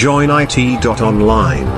[0.00, 1.68] joinit.online.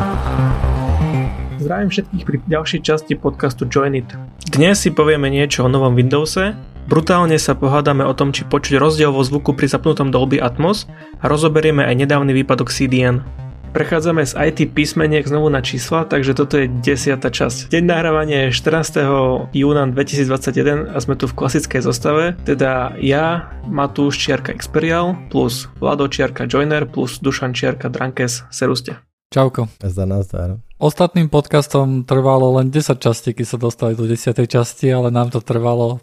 [1.59, 4.15] Zdravím všetkých pri ďalšej časti podcastu Join It.
[4.47, 6.55] Dnes si povieme niečo o novom Windowse,
[6.87, 10.87] brutálne sa pohádame o tom, či počuť rozdiel vo zvuku pri zapnutom Dolby Atmos
[11.19, 13.27] a rozoberieme aj nedávny výpadok CDN.
[13.73, 17.73] Prechádzame z IT písmeniek znovu na čísla, takže toto je desiata časť.
[17.73, 19.49] Deň nahrávania je 14.
[19.57, 26.05] júna 2021 a sme tu v klasickej zostave, teda ja, Matúš Čiarka Experial, plus Vlado
[26.05, 28.45] Čiarka Joiner, plus Dušan Čiarka Drankes.
[28.53, 29.01] Seruste.
[29.33, 29.73] Čauko.
[29.81, 30.61] Nazdar, nazdar.
[30.77, 34.37] Ostatným podcastom trvalo len 10 častí, keď sa dostali do 10.
[34.37, 35.97] časti, ale nám to trvalo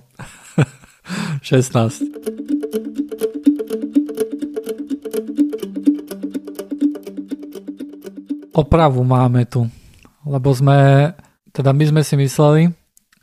[1.45, 2.48] 16.
[8.59, 9.65] opravu máme tu,
[10.27, 11.11] lebo sme,
[11.55, 12.63] teda my sme si mysleli,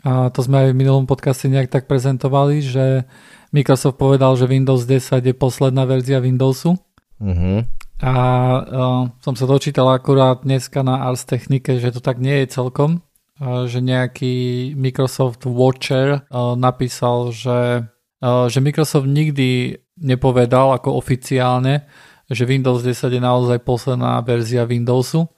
[0.07, 3.05] a to sme aj v minulom podcaste nejak tak prezentovali, že
[3.51, 6.79] Microsoft povedal, že Windows 10 je posledná verzia Windowsu.
[7.19, 7.65] Uh-huh.
[8.05, 8.15] A
[8.61, 13.01] uh, som sa dočítal akurát dneska na Ars Technike, že to tak nie je celkom.
[13.41, 17.89] Uh, že nejaký Microsoft Watcher uh, napísal, že,
[18.21, 21.89] uh, že Microsoft nikdy nepovedal ako oficiálne,
[22.27, 25.31] že Windows 10 je naozaj posledná verzia Windowsu,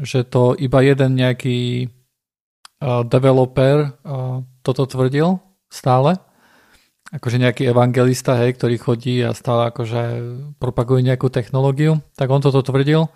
[0.00, 1.88] že to iba jeden nejaký
[3.08, 3.96] developer
[4.60, 5.40] toto tvrdil
[5.72, 6.20] stále,
[7.10, 10.02] akože nejaký evangelista, hej, ktorý chodí a stále akože
[10.62, 13.10] propaguje nejakú technológiu, tak on toto tvrdil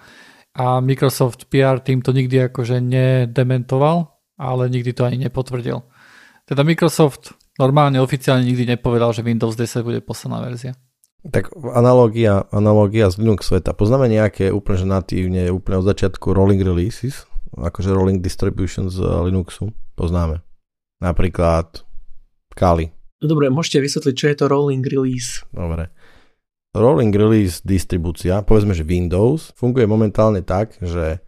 [0.55, 5.83] a Microsoft PR tým to nikdy akože nedementoval, ale nikdy to ani nepotvrdil.
[6.45, 10.75] Teda Microsoft normálne oficiálne nikdy nepovedal, že Windows 10 bude posledná verzia.
[11.25, 13.73] Tak analogia, analogia z Linux sveta.
[13.73, 17.25] Poznáme nejaké úplne že natívne, úplne od začiatku rolling releases,
[17.57, 19.73] akože rolling distribution z Linuxu.
[19.97, 20.45] Poznáme.
[21.01, 21.81] Napríklad
[22.53, 22.93] Kali.
[23.25, 25.41] No dobre, môžete vysvetliť, čo je to rolling release.
[25.49, 25.89] Dobre.
[26.75, 31.23] Rolling release distribúcia, povedzme, že Windows, funguje momentálne tak, že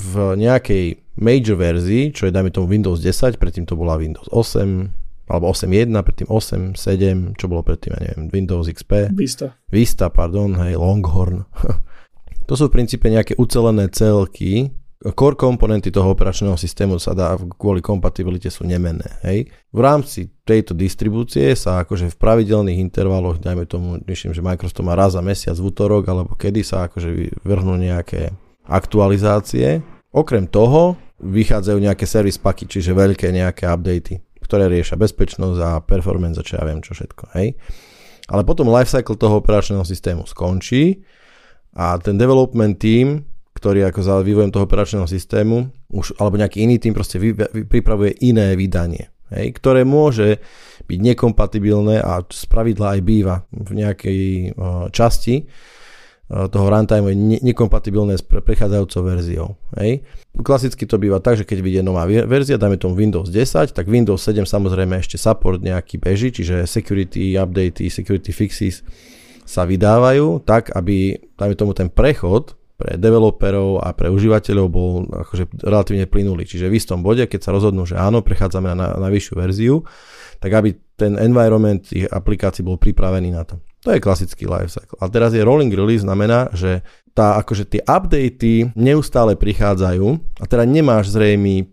[0.00, 5.01] v nejakej major verzii, čo je dajme tomu Windows 10, predtým to bola Windows 8,
[5.32, 9.16] alebo 8.1, predtým 8, 7, čo bolo predtým, ja neviem, Windows XP.
[9.16, 9.56] Vista.
[9.72, 11.48] Vista, pardon, hej, Longhorn.
[12.48, 14.68] to sú v princípe nejaké ucelené celky,
[15.10, 19.18] core komponenty toho operačného systému sa dá kvôli kompatibilite sú nemenné.
[19.26, 19.50] Hej.
[19.74, 24.94] V rámci tejto distribúcie sa akože v pravidelných intervaloch, dajme tomu, myslím, že Microsoft má
[24.94, 28.30] raz za mesiac v útorok, alebo kedy sa akože vrhnú nejaké
[28.62, 29.82] aktualizácie.
[30.14, 36.36] Okrem toho vychádzajú nejaké service paky, čiže veľké nejaké updaty ktoré riešia bezpečnosť a performance
[36.36, 37.24] a čo ja viem čo všetko.
[37.38, 37.54] Hej.
[38.30, 41.02] Ale potom lifecycle toho operačného systému skončí
[41.74, 43.22] a ten development team,
[43.54, 47.62] ktorý ako za vývojom toho operačného systému, už, alebo nejaký iný tým proste vy, vy,
[47.66, 50.42] pripravuje iné vydanie, hej, ktoré môže
[50.86, 54.20] byť nekompatibilné a spravidla aj býva v nejakej
[54.90, 55.81] časti Eh,
[56.32, 59.48] toho runtime je nekompatibilné s prechádzajúcou verziou.
[59.76, 60.00] Hej.
[60.40, 64.24] Klasicky to býva tak, že keď vyjde nová verzia, dáme tomu Windows 10, tak Windows
[64.24, 68.80] 7 samozrejme ešte support nejaký beží, čiže security updaty, security fixes
[69.44, 75.62] sa vydávajú tak, aby dáme tomu ten prechod pre developerov a pre užívateľov bol akože
[75.62, 76.48] relatívne plynulý.
[76.48, 79.76] Čiže v istom bode, keď sa rozhodnú, že áno, prechádzame na, na vyššiu verziu,
[80.40, 83.60] tak aby ten environment ich aplikácií bol pripravený na to.
[83.82, 84.94] To je klasický lifecycle.
[85.02, 90.06] A teraz je rolling release znamená, že tá, akože tie updaty neustále prichádzajú
[90.38, 91.66] a teda nemáš zrejmy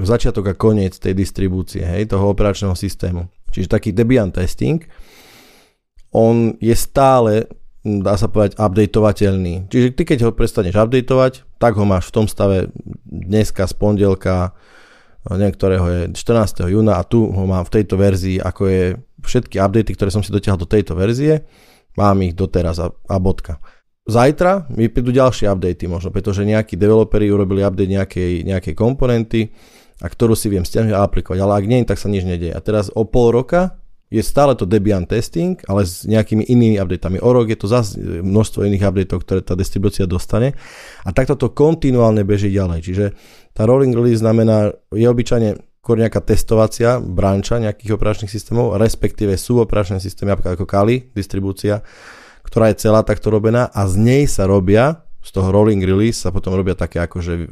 [0.00, 3.28] začiatok a koniec tej distribúcie, hej, toho operačného systému.
[3.52, 4.80] Čiže taký Debian testing,
[6.12, 7.48] on je stále,
[7.84, 9.68] dá sa povedať, updateovateľný.
[9.68, 12.72] Čiže ty keď ho prestaneš updateovať, tak ho máš v tom stave
[13.04, 14.56] dneska z pondelka,
[15.28, 16.72] neviem, ktorého je 14.
[16.72, 18.84] júna a tu ho mám v tejto verzii, ako je
[19.22, 21.46] všetky updaty, ktoré som si dotiahol do tejto verzie,
[21.96, 23.62] mám ich doteraz a, a bodka.
[24.02, 29.54] Zajtra mi prídu ďalšie updaty možno, pretože nejakí developeri urobili update nejakej, nejakej komponenty,
[30.02, 32.50] a ktorú si viem stiahnuť a aplikovať, ale ak nie, tak sa nič nedieje.
[32.50, 33.78] A teraz o pol roka
[34.12, 37.22] je stále to Debian testing, ale s nejakými inými updatami.
[37.22, 40.52] O rok je to zase množstvo iných updateov, ktoré tá distribúcia dostane.
[41.06, 42.78] A takto to kontinuálne beží ďalej.
[42.84, 43.04] Čiže
[43.56, 49.58] tá rolling release znamená, je obyčajne skôr nejaká testovacia branča nejakých operačných systémov, respektíve sú
[49.58, 51.82] operačné systémy ako Kali, distribúcia,
[52.46, 56.30] ktorá je celá takto robená a z nej sa robia, z toho rolling release sa
[56.30, 57.46] potom robia také akože uh,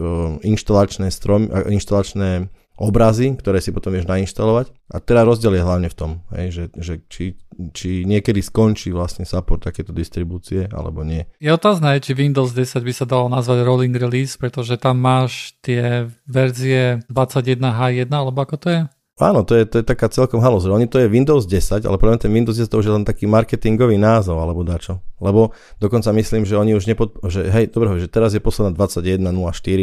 [0.47, 2.47] inštalačné, strom, inštalačné
[2.81, 4.73] obrazy, ktoré si potom vieš nainštalovať.
[4.89, 7.37] A teda rozdiel je hlavne v tom, hej, že, že či,
[7.77, 11.29] či niekedy skončí vlastne support takéto distribúcie, alebo nie.
[11.39, 16.09] Je otázne, či Windows 10 by sa dalo nazvať rolling release, pretože tam máš tie
[16.25, 18.81] verzie 21H1, alebo ako to je?
[19.21, 20.65] Áno, to je, to je taká celkom halus.
[20.65, 23.29] Oni to je Windows 10, ale podľa ten Windows 10 to už je len taký
[23.29, 25.05] marketingový názov alebo dačo.
[25.21, 27.21] Lebo dokonca myslím, že oni už nepod...
[27.21, 29.29] Že, hej, dobre, že teraz je posledná 21.04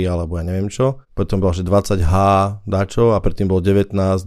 [0.10, 1.06] alebo ja neviem čo.
[1.13, 2.13] Potom bolo, že 20H
[2.66, 4.25] dačo a predtým bol 19.03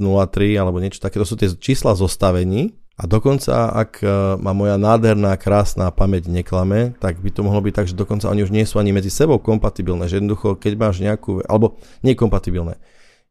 [0.55, 1.19] alebo niečo také.
[1.19, 2.79] To sú tie čísla zostavení.
[3.01, 4.07] A dokonca, ak e,
[4.39, 8.45] má moja nádherná, krásna pamäť neklame, tak by to mohlo byť tak, že dokonca oni
[8.45, 10.07] už nie sú ani medzi sebou kompatibilné.
[10.07, 12.79] Že jednoducho, keď máš nejakú, alebo nekompatibilné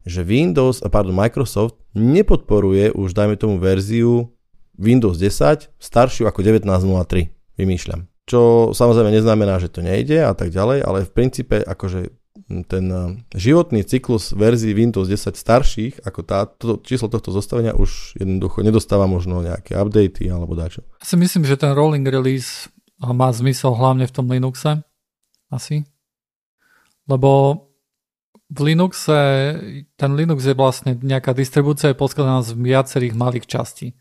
[0.07, 4.31] že Windows, pardon, Microsoft nepodporuje už, dajme tomu, verziu
[4.79, 8.07] Windows 10 staršiu ako 19.03, vymýšľam.
[8.23, 12.13] Čo samozrejme neznamená, že to nejde a tak ďalej, ale v princípe akože
[12.65, 13.05] ten eh,
[13.35, 19.05] životný cyklus verzií Windows 10 starších, ako tá, to, číslo tohto zostavenia už jednoducho nedostáva
[19.05, 20.81] možno nejaké updaty alebo dačo.
[21.03, 24.81] Ja si myslím, že ten rolling release má zmysel hlavne v tom Linuxe.
[25.49, 25.81] Asi.
[27.09, 27.68] Lebo
[28.49, 29.19] v Linuxe,
[29.93, 33.93] ten Linux je vlastne nejaká distribúcia je poskladaná z viacerých malých častí.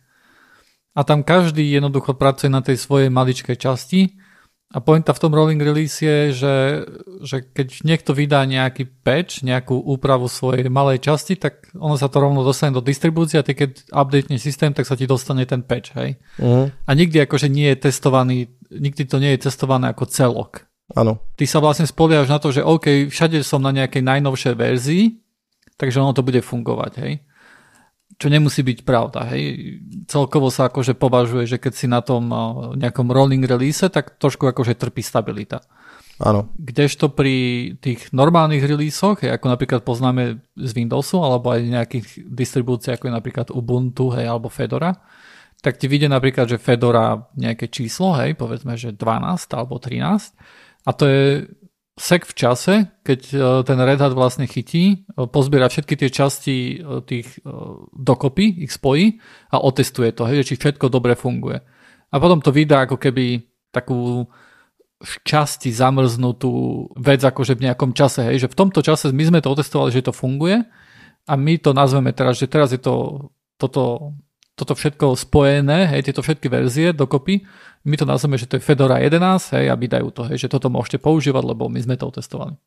[0.96, 4.18] A tam každý jednoducho pracuje na tej svojej maličkej časti
[4.68, 6.56] a pointa v tom rolling release je, že,
[7.24, 12.20] že keď niekto vydá nejaký patch, nejakú úpravu svojej malej časti, tak ono sa to
[12.20, 15.96] rovno dostane do distribúcie a ty keď update systém, tak sa ti dostane ten patch,
[15.96, 16.20] hej.
[16.36, 16.68] Uh-huh.
[16.68, 20.68] A nikdy akože nie je testovaný, nikdy to nie je testované ako celok.
[20.96, 21.20] Áno.
[21.36, 25.04] Ty sa vlastne spoliaš na to, že OK, všade som na nejakej najnovšej verzii,
[25.76, 27.12] takže ono to bude fungovať, hej.
[28.18, 29.76] Čo nemusí byť pravda, hej.
[30.08, 32.32] Celkovo sa akože považuje, že keď si na tom
[32.80, 35.60] nejakom rolling release, tak trošku akože trpí stabilita.
[36.18, 36.50] Áno.
[36.58, 42.96] Kdežto pri tých normálnych releaseoch, hej, ako napríklad poznáme z Windowsu, alebo aj nejakých distribúcií,
[42.96, 44.98] ako je napríklad Ubuntu, hej, alebo Fedora,
[45.62, 50.34] tak ti vyjde napríklad, že Fedora nejaké číslo, hej, povedzme, že 12 alebo 13
[50.88, 51.24] a to je
[51.98, 53.36] sek v čase, keď e,
[53.66, 57.42] ten Red Hat vlastne chytí, e, pozbiera všetky tie časti e, tých
[57.92, 59.18] dokopy, ich spojí
[59.52, 61.60] a otestuje to, hej, či všetko dobre funguje.
[62.08, 64.24] A potom to vydá ako keby takú
[64.98, 66.50] v časti zamrznutú
[66.98, 70.08] vec akože v nejakom čase, hej, že v tomto čase my sme to otestovali, že
[70.08, 70.64] to funguje
[71.28, 74.14] a my to nazveme teraz, že teraz je to toto
[74.58, 77.46] toto všetko spojené, hej, tieto všetky verzie dokopy,
[77.84, 80.72] my to nazveme, že to je Fedora 11, hej, a vydajú to, hej, že toto
[80.72, 82.58] môžete používať, lebo my sme to testovali.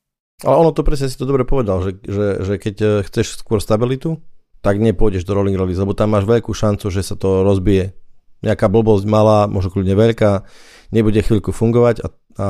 [0.42, 3.62] Ale ono to presne si to dobre povedal, že, že, že keď e, chceš skôr
[3.62, 4.18] stabilitu,
[4.62, 7.94] tak nepôjdeš do rolling release, lebo tam máš veľkú šancu, že sa to rozbije.
[8.42, 10.46] Nejaká blbosť malá, možno kľudne veľká,
[10.90, 12.08] nebude chvíľku fungovať a,
[12.42, 12.48] a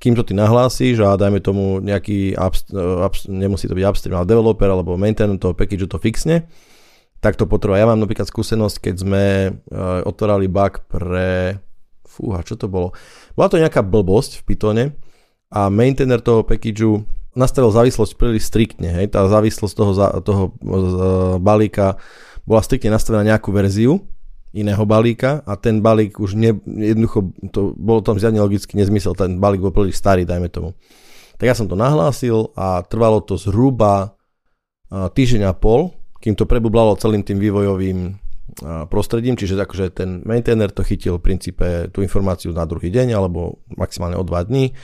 [0.00, 4.24] kým to ty nahlásíš a dajme tomu nejaký, ups, ups, nemusí to byť upstream, ale
[4.24, 6.48] developer alebo maintainer toho package to fixne,
[7.20, 7.76] tak to potrvá.
[7.76, 11.60] Ja mám napríklad skúsenosť, keď sme uh, otvárali bug pre...
[12.20, 12.92] Fúha, čo to bolo?
[13.32, 14.84] Bola to nejaká blbosť v Pythone
[15.48, 17.00] a maintainer toho packageu
[17.32, 18.92] nastavil závislosť príliš striktne.
[18.92, 19.16] Hej?
[19.16, 20.80] Tá závislosť toho, toho uh,
[21.40, 21.96] balíka
[22.44, 24.04] bola striktne nastavená na nejakú verziu
[24.52, 29.38] iného balíka a ten balík už ne, jednoducho, to bolo tam žiadne logický nezmysel, ten
[29.38, 30.74] balík bol príliš starý, dajme tomu.
[31.38, 34.18] Tak ja som to nahlásil a trvalo to zhruba
[34.90, 38.29] uh, týždeň a pol, kým to prebublalo celým tým vývojovým
[38.90, 43.62] prostredím, čiže akože ten maintainer to chytil v princípe tú informáciu na druhý deň alebo
[43.74, 44.74] maximálne o dva dní.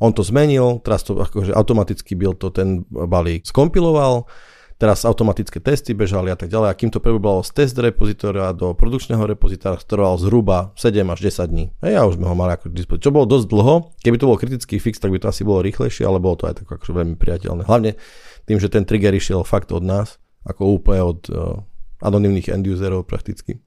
[0.00, 4.28] On to zmenil, teraz to akože automaticky byl to ten balík skompiloval,
[4.76, 8.76] teraz automatické testy bežali a tak ďalej a kým to prebublalo z test repozitória do
[8.76, 11.66] produkčného repozitára, trval zhruba 7 až 10 dní.
[11.80, 13.04] Hej, a už sme ho mali ako dispozícii.
[13.08, 16.04] Čo bolo dosť dlho, keby to bol kritický fix, tak by to asi bolo rýchlejšie,
[16.04, 17.64] ale bolo to aj tak akože veľmi priateľné.
[17.64, 17.96] Hlavne
[18.44, 21.64] tým, že ten trigger išiel fakt od nás, ako úplne od uh,
[22.00, 23.60] anonimných end-userov prakticky.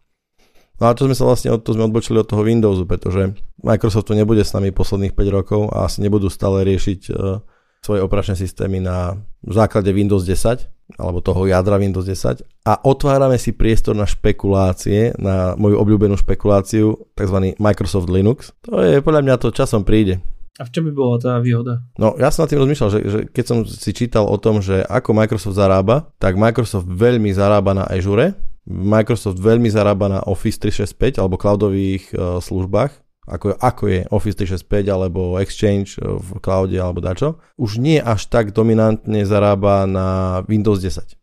[0.79, 4.15] No a to sme sa vlastne to sme odbočili od toho Windowsu, pretože Microsoft to
[4.15, 7.43] nebude s nami posledných 5 rokov a asi nebudú stále riešiť uh,
[7.83, 13.53] svoje operačné systémy na základe Windows 10 alebo toho jadra Windows 10 a otvárame si
[13.53, 17.37] priestor na špekulácie, na moju obľúbenú špekuláciu, tzv.
[17.59, 18.55] Microsoft Linux.
[18.65, 20.23] To je podľa mňa to časom príde.
[20.59, 21.79] A v čom by bola tá výhoda?
[21.95, 24.83] No, ja som nad tým rozmýšľal, že, že keď som si čítal o tom, že
[24.83, 28.35] ako Microsoft zarába, tak Microsoft veľmi zarába na Azure,
[28.67, 32.91] Microsoft veľmi zarába na Office 365 alebo cloudových uh, službách,
[33.29, 38.25] ako, ako je Office 365 alebo Exchange e, v cloude alebo dačo, už nie až
[38.25, 41.13] tak dominantne zarába na Windows 10.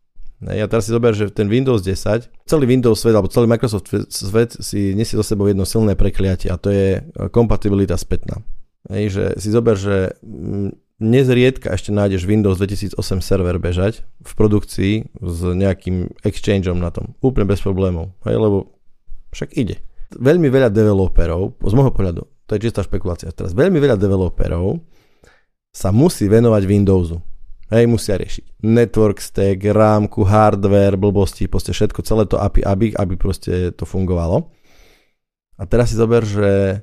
[0.55, 4.53] Ja teraz si zober, že ten Windows 10, celý Windows svet, alebo celý Microsoft svet
[4.61, 8.39] si nesie so sebou jedno silné prekliatie a to je e, kompatibilita spätná.
[8.87, 14.93] Hej, že si zober, že mm, nezriedka ešte nájdeš Windows 2008 server bežať v produkcii
[15.19, 17.13] s nejakým exchangeom na tom.
[17.19, 18.15] Úplne bez problémov.
[18.23, 18.79] Hej, lebo
[19.35, 19.83] však ide.
[20.15, 24.79] Veľmi veľa developerov, z môjho pohľadu, to je čistá špekulácia teraz, veľmi veľa developerov
[25.75, 27.19] sa musí venovať Windowsu.
[27.67, 33.13] Hej, musia riešiť network stack, rámku, hardware, blbosti, proste všetko, celé to API, aby, aby
[33.19, 34.47] proste to fungovalo.
[35.57, 36.81] A teraz si zober, že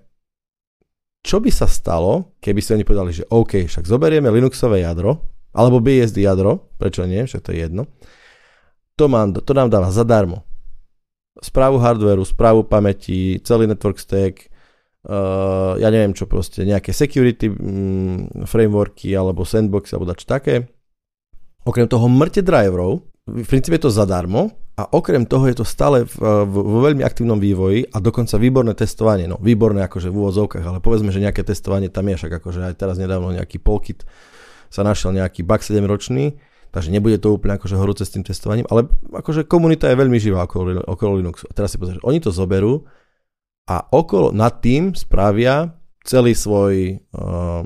[1.24, 5.24] čo by sa stalo, keby si oni povedali, že OK, však zoberieme Linuxové jadro,
[5.56, 7.88] alebo BSD jadro, prečo nie, však to je jedno.
[9.00, 10.44] To, mám, to nám dáva zadarmo.
[11.40, 14.52] Správu hardwareu, správu pamäti, celý network stack,
[15.08, 20.68] uh, ja neviem čo proste, nejaké security um, frameworky, alebo sandboxy, alebo dač také.
[21.64, 26.04] Okrem toho mŕte driverov, v princípe je to zadarmo a okrem toho je to stále
[26.44, 29.24] vo veľmi aktívnom vývoji a dokonca výborné testovanie.
[29.24, 32.74] No výborné akože v úvodzovkách, ale povedzme, že nejaké testovanie tam je, však akože aj
[32.76, 34.04] teraz nedávno nejaký polkit
[34.68, 36.36] sa našiel nejaký bug 7 ročný,
[36.74, 40.44] takže nebude to úplne akože horúce s tým testovaním, ale akože komunita je veľmi živá
[40.44, 41.46] okolo, okolo Linuxu.
[41.46, 42.82] A teraz si pozrieš, oni to zoberú
[43.70, 45.70] a okolo nad tým spravia
[46.02, 47.62] celý svoj uh,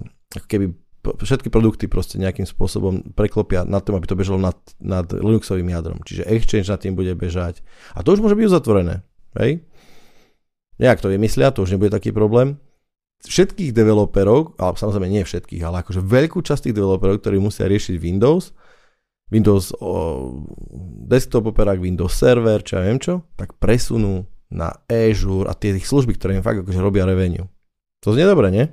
[0.46, 0.70] keby
[1.16, 6.02] všetky produkty proste nejakým spôsobom preklopia na tom, aby to bežalo nad, nad Linuxovým jadrom.
[6.04, 7.64] Čiže Exchange nad tým bude bežať.
[7.96, 9.06] A to už môže byť uzatvorené.
[9.38, 9.64] Hej?
[10.78, 12.60] Nejak to vymyslia, to už nebude taký problém.
[13.26, 17.98] Všetkých developerov, ale samozrejme nie všetkých, ale akože veľkú časť tých developerov, ktorí musia riešiť
[17.98, 18.54] Windows,
[19.28, 20.38] Windows o,
[21.04, 25.84] desktop operák, Windows server, čo ja viem čo, tak presunú na Azure a tie ich
[25.84, 27.44] služby, ktoré im fakt akože robia revenue.
[28.06, 28.64] To znie dobre, nie?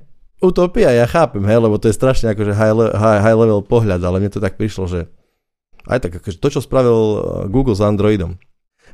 [0.46, 4.22] Utopia, ja chápem, hej, lebo to je strašne akože high, high, high level pohľad, ale
[4.22, 5.00] mne to tak prišlo, že
[5.90, 8.38] aj tak, akože to, čo spravil uh, Google s Androidom.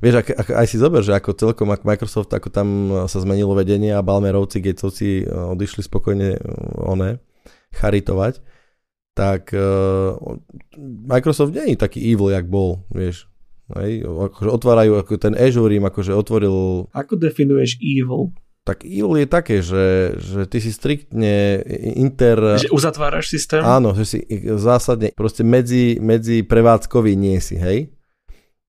[0.01, 3.21] Vieš, ak, ak, aj si zober, že ako celkom, ako Microsoft, ako tam uh, sa
[3.21, 6.39] zmenilo vedenie a Balmerovci, Gatesovci uh, odišli spokojne
[6.81, 7.21] one,
[7.75, 8.41] charitovať,
[9.13, 10.15] tak uh,
[11.07, 13.27] Microsoft nie je taký evil, jak bol, vieš.
[13.71, 16.87] Hej, akože otvárajú, ako ten Azure im akože otvoril...
[16.91, 18.35] Ako definuješ evil?
[18.61, 21.65] Tak evil je také, že, že ty si striktne
[21.97, 22.61] inter...
[22.61, 23.65] Že uzatváraš systém?
[23.65, 24.19] Áno, že si
[24.57, 27.89] zásadne proste medzi, medzi prevádzkový nie si, hej?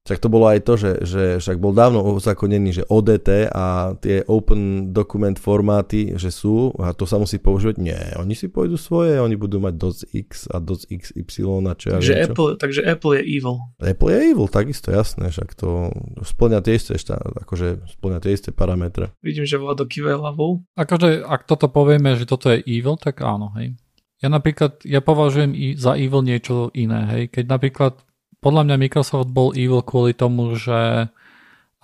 [0.03, 4.27] Však to bolo aj to, že, že však bol dávno uzakonený, že ODT a tie
[4.27, 7.79] open document formáty, že sú a to sa musí používať.
[7.79, 9.79] Nie, oni si pôjdu svoje, oni budú mať
[10.11, 12.59] .x a .xy a čo ja takže viem, Apple, čo.
[12.59, 13.57] Takže Apple je evil.
[13.79, 15.95] Apple je evil, takisto, jasné, však to
[16.27, 16.99] splňa tie isté,
[17.47, 19.15] akože splňa tie isté parametre.
[19.23, 20.67] Vidím, že Vlado kýve hlavou.
[20.75, 23.79] Akože, ak toto povieme, že toto je evil, tak áno, hej.
[24.19, 27.23] Ja napríklad, ja považujem za evil niečo iné, hej.
[27.31, 28.03] Keď napríklad
[28.43, 31.07] podľa mňa Microsoft bol evil kvôli tomu, že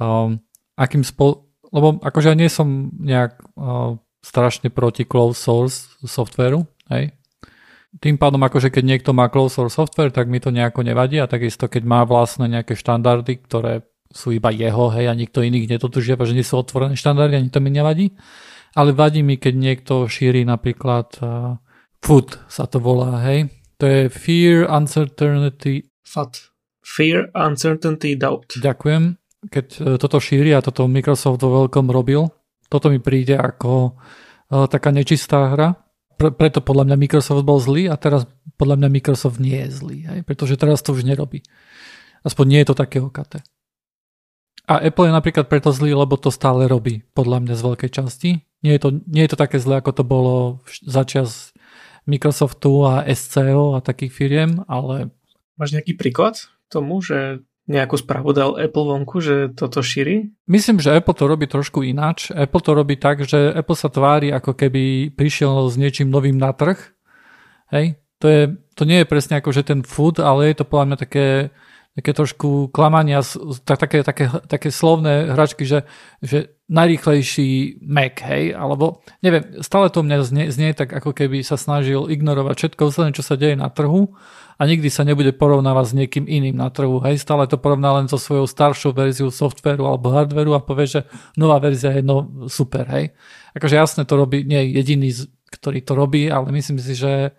[0.03, 0.43] um,
[0.75, 1.47] akým spol...
[1.71, 7.15] Lebo akože ja nie som nejak uh, strašne proti closed source softvéru, hej.
[8.03, 11.31] Tým pádom akože keď niekto má closed source software, tak mi to nejako nevadí a
[11.31, 16.25] takisto keď má vlastné nejaké štandardy, ktoré sú iba jeho, hej, a nikto iných nedodržiava,
[16.25, 18.17] že nie sú otvorené štandardy, ani to mi nevadí.
[18.73, 21.61] Ale vadí mi, keď niekto šíri napríklad uh,
[22.01, 23.53] food sa to volá, hej.
[23.79, 26.48] To je fear, uncertainty, FAT.
[26.89, 28.57] Fear, Uncertainty, Doubt.
[28.57, 29.21] Ďakujem.
[29.53, 32.33] Keď e, toto šíri a toto Microsoft vo veľkom robil,
[32.69, 35.69] toto mi príde ako uh, taká nečistá hra.
[36.21, 38.29] Pre, preto podľa mňa Microsoft bol zlý a teraz
[38.61, 40.21] podľa mňa Microsoft nie je zlý, hej?
[40.21, 41.41] pretože teraz to už nerobí.
[42.29, 43.41] Aspoň nie je to také okaté.
[44.69, 48.31] A Apple je napríklad preto zlý, lebo to stále robí, podľa mňa z veľkej časti.
[48.61, 50.35] Nie je to, nie je to také zlé, ako to bolo
[50.85, 51.57] začias
[52.05, 55.09] Microsoftu a SCO a takých firiem, ale
[55.57, 56.39] Máš nejaký príklad
[56.71, 60.33] tomu, že nejakú správu dal Apple vonku, že toto šíri?
[60.49, 62.33] Myslím, že Apple to robí trošku ináč.
[62.33, 66.57] Apple to robí tak, že Apple sa tvári, ako keby prišiel s niečím novým na
[66.57, 66.81] trh.
[67.69, 68.01] Hej?
[68.25, 70.99] To, je, to nie je presne ako, že ten food, ale je to podľa mňa
[70.99, 71.27] také,
[71.99, 73.27] také trošku klamania,
[73.67, 75.83] tak, také, také, také slovné hračky, že,
[76.23, 81.59] že najrýchlejší Mac, hej, alebo neviem, stále to mňa znie, znie tak, ako keby sa
[81.59, 84.15] snažil ignorovať všetko ostatné, čo sa deje na trhu
[84.55, 88.07] a nikdy sa nebude porovnávať s niekým iným na trhu, hej, stále to porovná len
[88.07, 91.01] so svojou staršou verziou softveru alebo hardveru a povie, že
[91.35, 93.11] nová verzia je no, super, hej.
[93.59, 95.11] Akože jasne to robí, nie je jediný,
[95.51, 97.35] ktorý to robí, ale myslím si, že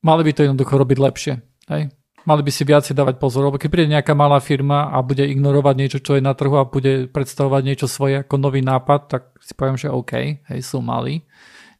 [0.00, 1.34] mali by to jednoducho robiť lepšie,
[1.68, 1.92] hej
[2.24, 5.74] mali by si viacej dávať pozor, lebo keď príde nejaká malá firma a bude ignorovať
[5.78, 9.52] niečo, čo je na trhu a bude predstavovať niečo svoje ako nový nápad, tak si
[9.54, 11.22] poviem, že OK, hej, sú malí.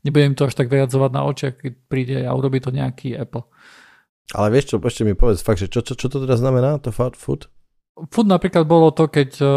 [0.06, 3.50] Nebudem to až tak vyjadzovať na očiach, keď príde a urobí to nejaký Apple.
[4.36, 6.92] Ale vieš čo, ešte mi povedz fakt, že čo, čo, čo to teda znamená, to
[6.92, 7.48] food?
[8.12, 9.48] Food napríklad bolo to, keď uh,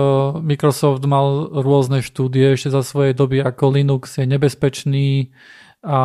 [0.42, 5.30] Microsoft mal rôzne štúdie ešte za svojej doby, ako Linux je nebezpečný
[5.86, 6.00] a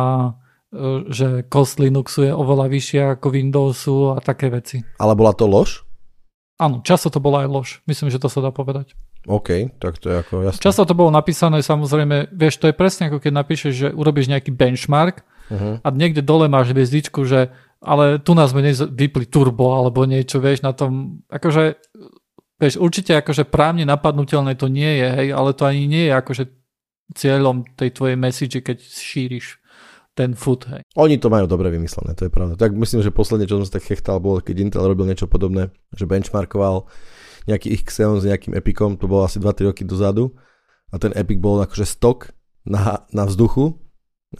[1.07, 4.83] že cost Linuxu je oveľa vyššia ako Windowsu a také veci.
[4.99, 5.87] Ale bola to lož?
[6.59, 7.69] Áno, často to bola aj lož.
[7.87, 8.97] Myslím, že to sa dá povedať.
[9.27, 10.63] OK, tak to je ako jasné.
[10.63, 14.55] Často to bolo napísané, samozrejme, vieš, to je presne ako keď napíšeš, že urobíš nejaký
[14.55, 15.83] benchmark uh-huh.
[15.83, 17.51] a niekde dole máš hviezdičku, že
[17.83, 21.77] ale tu nás sme vypli turbo alebo niečo, vieš, na tom, akože,
[22.57, 26.43] vieš, určite akože právne napadnutelné to nie je, hej, ale to ani nie je akože
[27.13, 29.59] cieľom tej tvojej message, keď šíriš
[30.17, 30.81] ten food, hej.
[30.97, 32.57] Oni to majú dobre vymyslené, to je pravda.
[32.57, 35.69] Tak myslím, že posledne, čo som sa tak chechtal, bolo, keď Intel robil niečo podobné,
[35.93, 36.89] že benchmarkoval
[37.45, 40.33] nejaký Xeon s nejakým Epicom, to bolo asi 2-3 roky dozadu
[40.89, 42.33] a ten Epic bol akože stok
[42.65, 43.77] na, na vzduchu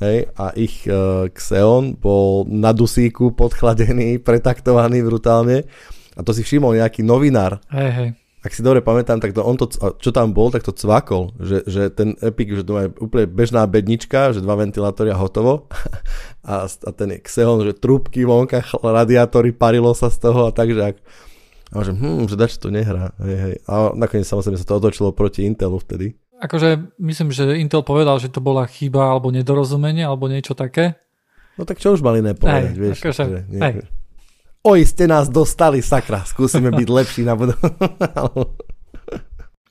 [0.01, 5.63] hej, a ich uh, Xeon bol na dusíku podchladený, pretaktovaný brutálne
[6.17, 7.61] a to si všimol nejaký novinár.
[7.69, 8.09] Hej, hej.
[8.47, 9.67] Ak si dobre pamätám, tak to on to,
[9.99, 13.67] čo tam bol, tak to cvakol, že, že ten Epic, že to je úplne bežná
[13.67, 15.67] bednička, že dva ventilátory a hotovo
[16.47, 20.97] a, a ten Xeon, že trúbky vonka, radiátory, parilo sa z toho a takže ak,
[21.75, 23.11] a že hm, že dač to nehrá.
[23.19, 23.55] Hej, hej.
[23.67, 26.15] A nakoniec samozrejme sa to otočilo proti Intelu vtedy.
[26.39, 30.95] Akože myslím, že Intel povedal, že to bola chyba alebo nedorozumenie alebo niečo také.
[31.59, 33.03] No tak čo už mali iné povedať, vieš.
[33.03, 33.83] Akože, že, nie, hej.
[34.67, 37.55] Oj, ste nás dostali, sakra, skúsime byť lepší na budú.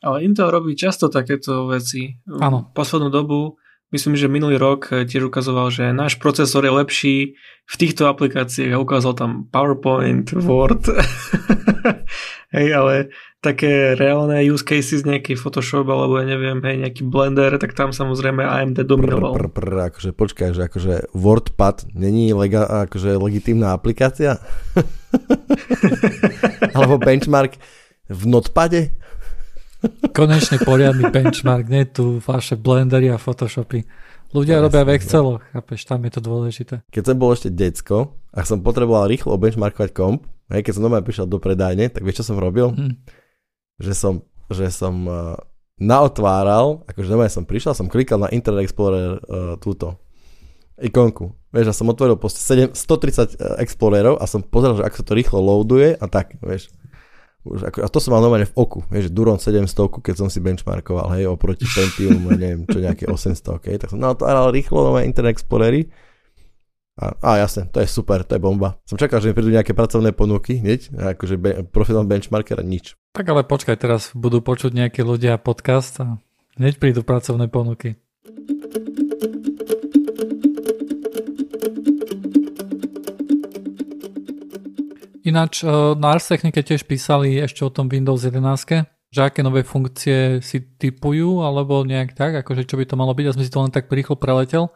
[0.06, 2.16] Ale Intel robí často takéto veci.
[2.40, 2.72] Áno.
[2.72, 3.60] Poslednú dobu,
[3.92, 7.16] myslím, že minulý rok tiež ukazoval, že náš procesor je lepší
[7.68, 10.88] v týchto aplikáciách a ukázal tam PowerPoint, Word.
[12.54, 12.94] Hej, ale
[13.42, 18.42] také reálne use cases, nejaký Photoshop alebo ja neviem, hej, nejaký Blender, tak tam samozrejme
[18.42, 19.34] AMD dominoval.
[19.34, 24.38] Pr, pr, pr, akože počkaj, že akože WordPad není lega, akože legitímna aplikácia?
[26.76, 27.58] alebo benchmark
[28.06, 28.94] v Notepade?
[30.14, 33.86] Konečne poriadny benchmark, nie tu vaše Blendery a Photoshopy.
[34.34, 36.74] Ľudia robia v Exceloch, chápeš, tam je to dôležité.
[36.90, 41.02] Keď som bol ešte decko a som potreboval rýchlo benchmarkovať komp, hej, keď som doma
[41.02, 42.70] prišiel do predajne, tak vieš, čo som robil?
[42.72, 43.00] Hmm
[43.76, 45.36] že som, že som uh,
[45.76, 50.00] naotváral, akože doma som prišiel, som klikal na Internet Explorer uh, túto
[50.80, 51.32] ikonku.
[51.52, 55.16] Vieš, a som otvoril proste 7, 130 Explorerov a som pozeral, že ako sa to
[55.16, 56.68] rýchlo loaduje a tak, vieš.
[57.46, 59.72] Už ako, a to som mal normálne v oku, vieš, Duron 700,
[60.02, 64.50] keď som si benchmarkoval, hej, oproti Pentium, neviem, čo nejaké 800, okay, tak som naotváral
[64.52, 65.88] rýchlo nové Internet Explorery
[66.96, 68.80] a, a jasne, to je super, to je bomba.
[68.88, 72.96] Som čakal, že mi prídu nejaké pracovné ponuky, hneď, akože be, profilom benchmarker a nič.
[73.12, 76.16] Tak ale počkaj, teraz budú počuť nejakí ľudia podcast a
[76.56, 78.00] hneď prídu pracovné ponuky.
[85.26, 85.68] Ináč e,
[86.00, 90.64] na Ars Technike tiež písali ešte o tom Windows 11, že aké nové funkcie si
[90.80, 93.24] typujú, alebo nejak tak, akože čo by to malo byť.
[93.28, 94.72] Ja som si to len tak rýchlo preletel.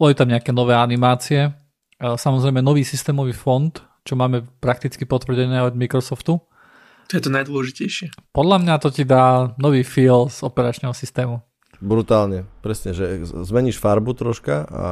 [0.00, 1.52] Boli tam nejaké nové animácie,
[2.00, 6.40] samozrejme nový systémový fond, čo máme prakticky potvrdené od Microsoftu.
[6.40, 8.32] To je to najdôležitejšie.
[8.32, 11.44] Podľa mňa to ti dá nový feel z operačného systému.
[11.84, 14.84] Brutálne, presne, že zmeníš farbu troška a, a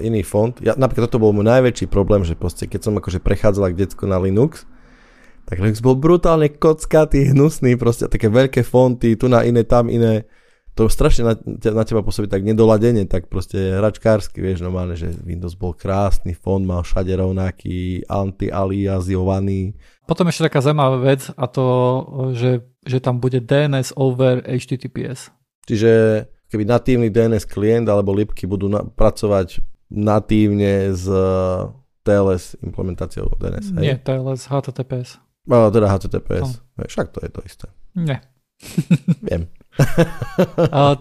[0.00, 0.56] iný font.
[0.64, 4.04] Ja, napríklad toto bol môj najväčší problém, že proste, keď som akože prechádzal ako detsko
[4.08, 4.64] na Linux,
[5.44, 10.24] tak Linux bol brutálne kockatý, hnusný, proste také veľké fonty, tu na iné, tam iné
[10.76, 11.34] to strašne na,
[11.72, 16.60] na teba pôsobí tak nedoladenie, tak proste hračkársky, vieš, normálne, že Windows bol krásny, fond
[16.60, 19.72] mal všade rovnaký, anti-aliasovaný.
[20.04, 21.66] Potom ešte taká zaujímavá vec a to,
[22.36, 25.32] že, že tam bude DNS over HTTPS.
[25.64, 25.90] Čiže
[26.52, 31.72] keby natívny DNS klient alebo libky budú na, pracovať natívne s uh,
[32.04, 33.82] TLS implementáciou DNS, hej?
[33.82, 35.24] Nie, TLS, HTTPS.
[35.48, 36.60] No, teda HTTPS.
[36.76, 36.84] No.
[36.84, 37.66] Však to je to isté.
[37.96, 38.20] Nie.
[39.24, 39.48] Viem.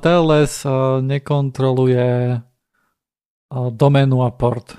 [0.03, 0.67] TLS
[1.01, 2.41] nekontroluje
[3.71, 4.75] doménu a port.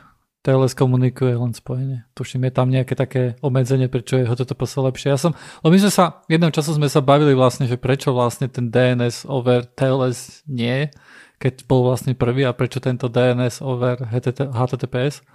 [0.47, 2.07] TLS komunikuje len spojenie.
[2.15, 5.11] Tuším, je tam nejaké také obmedzenie, prečo je HTTPS lepšie.
[5.11, 5.35] Ja som,
[5.67, 9.27] lebo my sme sa, jednom času sme sa bavili vlastne, že prečo vlastne ten DNS
[9.27, 10.95] over TLS nie,
[11.43, 15.27] keď bol vlastne prvý a prečo tento DNS over HTTPS.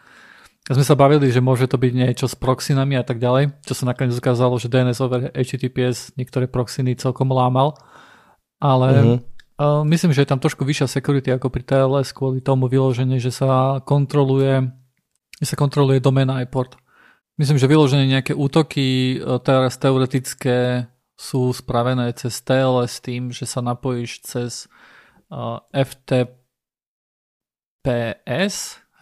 [0.70, 3.76] A sme sa bavili, že môže to byť niečo s proxinami a tak ďalej, čo
[3.76, 7.76] sa nakoniec ukázalo, že DNS over HTTPS niektoré proxiny celkom lámal
[8.62, 9.18] ale uh-huh.
[9.58, 13.34] uh, myslím, že je tam trošku vyššia security ako pri TLS kvôli tomu vyloženie, že
[13.34, 14.70] sa kontroluje,
[15.42, 16.78] že sa kontroluje doména aj port.
[17.42, 20.86] Myslím, že vyloženie nejaké útoky uh, teraz teoretické
[21.18, 24.70] sú spravené cez TLS tým, že sa napojíš cez
[25.34, 26.38] uh, FTPS,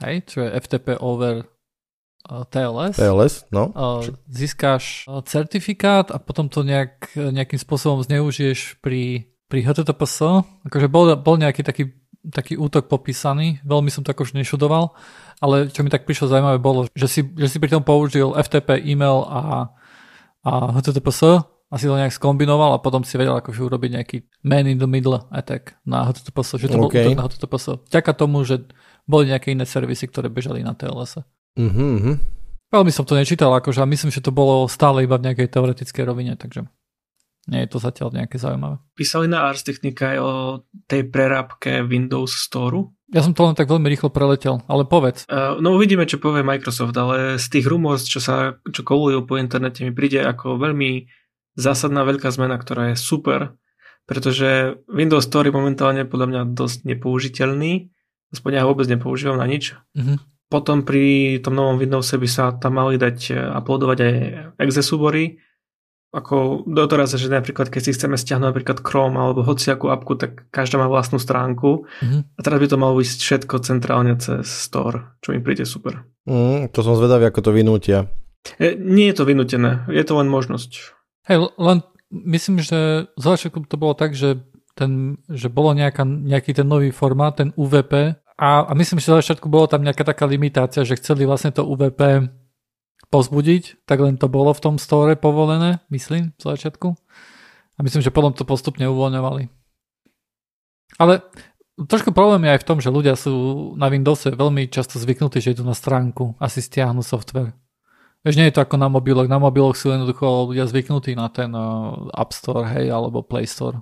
[0.07, 1.43] hej, čo je FTP over
[2.29, 2.95] TLS.
[2.99, 3.73] TLS, no.
[4.29, 11.35] Získáš certifikát a potom to nejak, nejakým spôsobom zneužiješ pri pri HTTPS, akože bol, bol
[11.41, 11.89] nejaký taký,
[12.21, 14.93] taký útok popísaný, veľmi som to akože nešudoval,
[15.41, 18.85] ale čo mi tak prišlo zaujímavé bolo, že si, že si pri tom použil FTP,
[18.85, 19.73] e-mail a,
[20.45, 24.69] a HTTPS a si to nejak skombinoval a potom si vedel akože urobiť nejaký man
[24.69, 27.09] in the middle attack na HTTPS, že to okay.
[27.09, 27.65] bol útok na HTTPS.
[27.89, 28.69] Vďaka tomu, že
[29.09, 31.25] boli nejaké iné servisy, ktoré bežali na TLS.
[31.57, 32.15] Uh-huh, uh-huh.
[32.69, 36.03] Veľmi som to nečítal, akože a myslím, že to bolo stále iba v nejakej teoretickej
[36.05, 36.69] rovine, takže
[37.49, 38.77] nie je to zatiaľ nejaké zaujímavé.
[38.93, 40.31] Písali na Ars Technica aj o
[40.85, 42.93] tej prerábke Windows Store.
[43.09, 45.25] Ja som to len tak veľmi rýchlo preletel, ale povedz.
[45.25, 49.41] Uh, no uvidíme, čo povie Microsoft, ale z tých rumors, čo sa čo kolujú po
[49.41, 51.09] internete, mi príde ako veľmi
[51.57, 53.57] zásadná veľká zmena, ktorá je super,
[54.05, 57.89] pretože Windows Store je momentálne podľa mňa dosť nepoužiteľný,
[58.29, 59.73] aspoň ja ho vôbec nepoužívam na nič.
[59.97, 60.21] Uh-huh.
[60.49, 64.13] Potom pri tom novom Windowse by sa tam mali dať eh, uploadovať aj
[64.65, 65.37] exe súbory,
[66.09, 70.81] ako doteraz, že napríklad keď si chceme stiahnuť napríklad Chrome alebo hociakú apku, tak každá
[70.81, 72.21] má vlastnú stránku mm-hmm.
[72.33, 76.01] a teraz by to malo ísť všetko centrálne cez Store, čo mi príde super.
[76.25, 78.09] Mm, to som zvedavý, ako to vynútia.
[78.57, 80.97] E, nie je to vynútené, je to len možnosť.
[81.29, 84.41] Hej, len myslím, že z začiatku to bolo tak, že,
[84.73, 89.17] ten, že bolo nejaká, nejaký ten nový formát, ten UVP a, a myslím, že z
[89.19, 92.31] začiatku bolo tam nejaká taká limitácia, že chceli vlastne to UVP
[93.09, 96.93] pozbudiť, tak len to bolo v tom store povolené, myslím, v začiatku.
[97.75, 99.49] A myslím, že potom to postupne uvoľňovali.
[100.99, 101.23] Ale
[101.79, 103.33] trošku problém je aj v tom, že ľudia sú
[103.79, 107.55] na Windowse veľmi často zvyknutí, že idú na stránku a si stiahnu software.
[108.19, 109.31] Vieš, nie je to ako na mobiloch.
[109.31, 113.79] Na mobiloch sú jednoducho ľudia zvyknutí na ten uh, App Store, hej, alebo Play Store.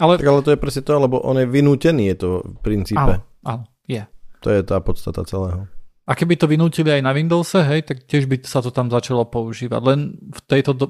[0.00, 0.16] Ale...
[0.16, 2.96] Tak ale to je presne to, lebo on je vynútený, je to v princípe.
[2.96, 4.08] Áno, áno, je.
[4.40, 5.68] To je tá podstata celého.
[6.10, 9.30] A keby to vynútili aj na Windowse, hej, tak tiež by sa to tam začalo
[9.30, 9.78] používať.
[9.78, 10.86] Len v tejto do...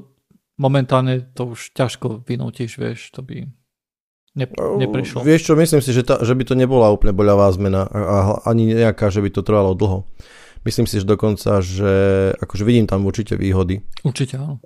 [0.57, 3.45] momentálne to už ťažko vynútiš, vieš, to by
[4.33, 4.47] ne,
[4.81, 5.21] neprišlo.
[5.21, 8.73] Vieš čo, myslím si, že, tá, že by to nebola úplne boľavá zmena a ani
[8.73, 10.09] nejaká, že by to trvalo dlho.
[10.65, 11.93] Myslím si, že dokonca, že
[12.41, 13.85] akože vidím tam určite výhody.
[14.05, 14.61] Určite, áno.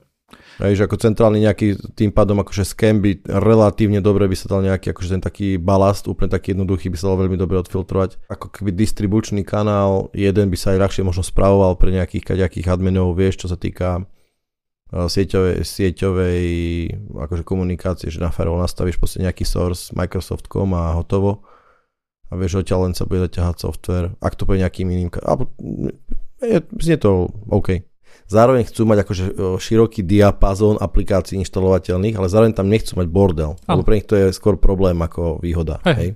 [0.62, 4.62] Hej, že ako centrálny nejaký tým pádom akože scam by relatívne dobre by sa dal
[4.62, 8.30] nejaký akože ten taký balast, úplne taký jednoduchý by sa dal veľmi dobre odfiltrovať.
[8.30, 13.18] Ako keby distribučný kanál, jeden by sa aj ľahšie možno spravoval pre nejakých kaďakých adminov,
[13.18, 16.40] vieš, čo sa týka uh, sieťovej, sieťovej
[17.18, 21.42] akože komunikácie, že na firewall nastavíš proste nejaký source Microsoft.com a hotovo
[22.30, 25.50] a vieš, odtiaľ len sa bude zaťahať software, ak to bude nejakým iným, alebo
[26.42, 27.86] je, je to OK.
[28.24, 29.24] Zároveň chcú mať akože
[29.60, 33.60] široký diapazón aplikácií inštalovateľných, ale zároveň tam nechcú mať bordel.
[33.68, 35.84] Lebo pre nich to je skôr problém ako výhoda.
[35.84, 35.96] Hej.
[35.96, 36.08] Hej.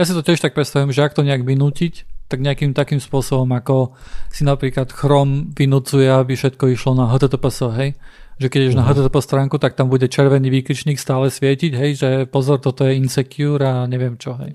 [0.00, 3.50] Ja si to tiež tak predstavím, že ak to nejak vynútiť, tak nejakým takým spôsobom,
[3.58, 3.98] ako
[4.30, 7.98] si napríklad Chrome vynúcuje, aby všetko išlo na HTTPS, hej?
[8.38, 8.80] Že keď ješ uh-huh.
[8.80, 8.90] na mhm.
[8.94, 13.60] HTTP stránku, tak tam bude červený výkričník stále svietiť, hej, že pozor, toto je insecure
[13.60, 14.54] a neviem čo, hej.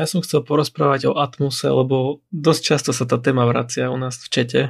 [0.00, 4.16] Ja som chcel porozprávať o Atmose, lebo dosť často sa tá téma vracia u nás
[4.16, 4.60] v čete,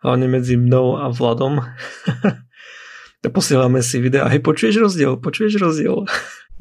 [0.00, 1.60] hlavne medzi mnou a Vladom.
[3.36, 6.08] Posielame si videa, hej, počuješ rozdiel, počuješ rozdiel.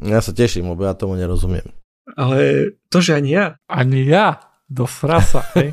[0.04, 1.72] Ja sa teším, lebo ja tomu nerozumiem.
[2.20, 3.56] Ale to, že ani ja.
[3.72, 5.72] Ani ja, do frasa, hej.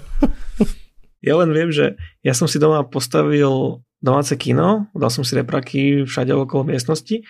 [1.26, 6.06] ja len viem, že ja som si doma postavil domáce kino, dal som si repraky
[6.06, 7.26] všade okolo miestnosti.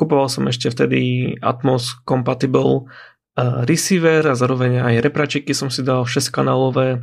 [0.00, 2.88] Kupoval som ešte vtedy Atmos Compatible
[3.38, 7.00] receiver a zároveň aj repračiky som si dal 6 kanálové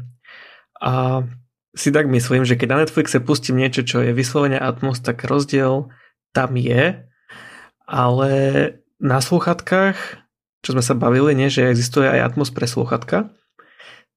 [0.78, 1.26] a
[1.74, 5.90] si tak myslím, že keď na Netflixe pustím niečo, čo je vyslovene Atmos, tak rozdiel
[6.34, 7.06] tam je,
[7.90, 8.32] ale
[9.02, 9.98] na sluchatkách,
[10.62, 13.34] čo sme sa bavili, nie, že existuje aj Atmos pre sluchatka,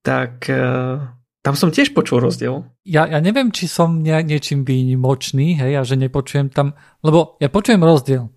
[0.04, 2.66] tak uh, tam som tiež počul rozdiel.
[2.84, 7.48] Ja, ja neviem, či som nie, niečím výnimočný, hej, a že nepočujem tam, lebo ja
[7.48, 8.28] počujem rozdiel,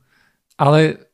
[0.55, 1.11] ale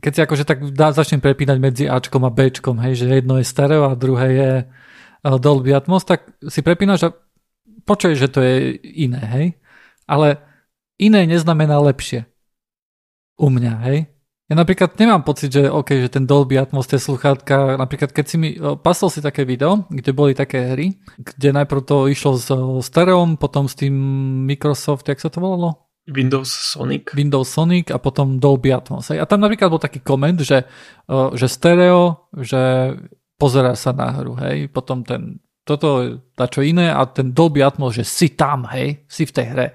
[0.00, 3.44] keď si akože tak dá, začnem prepínať medzi Ačkom a Bčkom, hej, že jedno je
[3.44, 7.14] stereo a druhé je uh, Dolby Atmos, tak si prepínaš a
[7.84, 9.46] počuješ, že to je iné, hej.
[10.08, 10.40] Ale
[10.96, 12.24] iné neznamená lepšie.
[13.36, 14.08] U mňa, hej.
[14.48, 18.36] Ja napríklad nemám pocit, že OK, že ten Dolby Atmos, tie sluchátka, napríklad keď si
[18.36, 18.48] mi,
[18.80, 22.48] pasol si také video, kde boli také hry, kde najprv to išlo s
[22.84, 23.92] stereom, potom s tým
[24.44, 25.91] Microsoft, jak sa to volalo?
[26.10, 27.14] Windows Sonic.
[27.14, 29.14] Windows Sonic a potom Dolby Atmos.
[29.14, 30.66] A tam napríklad bol taký koment, že,
[31.10, 32.94] že stereo, že
[33.38, 37.94] pozerá sa na hru, hej, potom ten, toto dá čo iné a ten Dolby Atmos,
[37.94, 39.68] že si tam, hej, si v tej hre.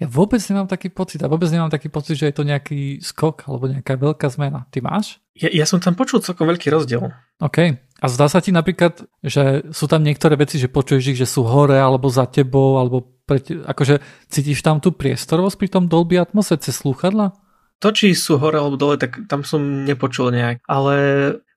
[0.00, 3.44] Ja vôbec nemám taký pocit a vôbec nemám taký pocit, že je to nejaký skok
[3.44, 4.64] alebo nejaká veľká zmena.
[4.72, 5.20] Ty máš?
[5.36, 7.12] Ja, ja som tam počul celkom veľký rozdiel.
[7.36, 7.58] OK.
[8.00, 11.44] A zdá sa ti napríklad, že sú tam niektoré veci, že počuješ ich, že sú
[11.44, 16.18] hore alebo za tebou, alebo pre te, akože cítiš tam tú priestorovosť pri tom Dolby
[16.18, 17.38] Atmose cez slúchadla?
[17.78, 20.66] To, či sú hore alebo dole, tak tam som nepočul nejak.
[20.66, 20.94] Ale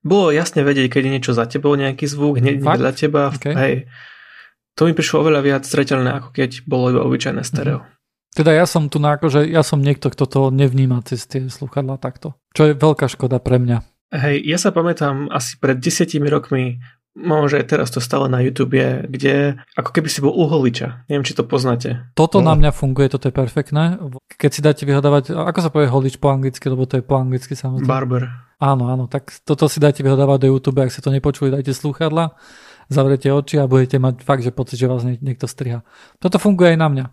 [0.06, 3.34] bolo jasne vedieť, keď je niečo za tebou, nejaký zvuk, hneď za teba.
[3.34, 3.54] Okay.
[3.58, 3.76] Hej.
[4.78, 7.82] To mi prišlo oveľa viac zreteľné, ako keď bolo iba obyčajné stereo.
[7.82, 7.90] Mm.
[8.34, 12.02] Teda ja som tu na, akože ja som niekto, kto to nevníma cez tie sluchadla
[12.02, 12.34] takto.
[12.58, 13.86] Čo je veľká škoda pre mňa.
[14.14, 16.82] Hej, ja sa pamätám asi pred desiatimi rokmi
[17.14, 18.74] Môže teraz to stále na YouTube,
[19.06, 21.06] kde ako keby si bol uholiča.
[21.06, 22.10] Neviem, či to poznáte.
[22.18, 22.50] Toto no.
[22.50, 24.02] na mňa funguje, toto je perfektné.
[24.34, 27.54] Keď si dáte vyhľadávať, ako sa povie holič po anglicky, lebo to je po anglicky
[27.54, 27.86] samozrejme.
[27.86, 28.34] Barber.
[28.58, 32.34] Áno, áno, tak toto si dáte vyhľadávať do YouTube, ak ste to nepočuli, dajte slúchadla,
[32.90, 35.86] zavrete oči a budete mať fakt, že pocit, že vás niekto striha.
[36.18, 37.06] Toto funguje aj na mňa.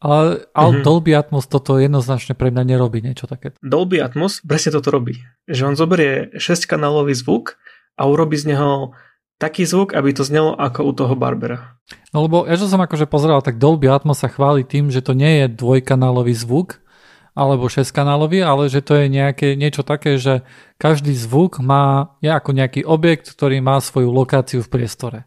[0.00, 0.86] Ale, ale mm-hmm.
[0.88, 3.52] Dolby Atmos toto jednoznačne pre mňa nerobí niečo také.
[3.60, 5.20] Dolby Atmos presne toto robí.
[5.44, 7.60] Že on zoberie 6-kanálový zvuk
[8.00, 8.96] a urobí z neho
[9.40, 11.80] taký zvuk, aby to znelo ako u toho Barbera.
[12.12, 15.16] No lebo ja čo som akože pozeral, tak Dolby Atmos sa chváli tým, že to
[15.16, 16.84] nie je dvojkanálový zvuk,
[17.32, 20.44] alebo šestkanálový, ale že to je nejaké, niečo také, že
[20.76, 25.18] každý zvuk má, je ako nejaký objekt, ktorý má svoju lokáciu v priestore.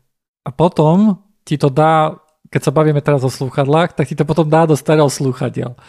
[0.43, 2.19] A potom ti to dá,
[2.51, 5.79] keď sa bavíme teraz o slúchadlách, tak ti to potom dá do starého slúchadiel.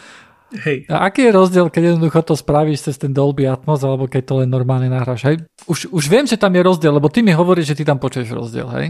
[0.54, 0.86] Hej.
[0.86, 4.34] A aký je rozdiel, keď jednoducho to spravíš cez ten Dolby Atmos, alebo keď to
[4.42, 5.36] len normálne nahráš, hej?
[5.66, 8.30] Už, už viem, že tam je rozdiel, lebo ty mi hovoríš, že ty tam počuješ
[8.30, 8.86] rozdiel, hej?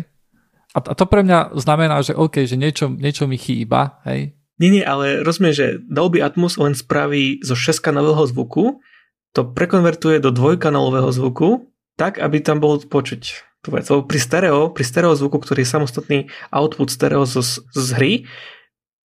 [0.76, 4.36] A, a to pre mňa znamená, že OK, že niečo, niečo mi chýba, hej?
[4.60, 8.78] Nie, nie, ale rozumieš, že Dolby Atmos len spraví zo 6-kanálového zvuku,
[9.34, 13.22] to prekonvertuje do dvojkanálového zvuku, tak, aby tam bol počuť
[13.64, 13.88] tú vec.
[13.90, 16.18] Lebo pri stereo, pri stereo zvuku, ktorý je samostatný
[16.54, 18.12] output stereo z, z hry,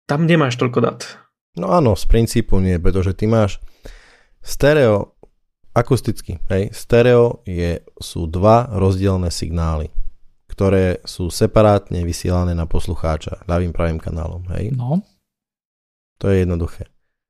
[0.10, 1.25] tam nemáš toľko dát.
[1.56, 3.64] No áno, z princípu nie, pretože ty máš
[4.44, 5.16] stereo
[5.76, 9.92] akusticky, hej, stereo je, sú dva rozdielne signály,
[10.48, 14.72] ktoré sú separátne vysielané na poslucháča ľavým pravým kanálom, hej.
[14.72, 15.04] No.
[16.24, 16.88] To je jednoduché.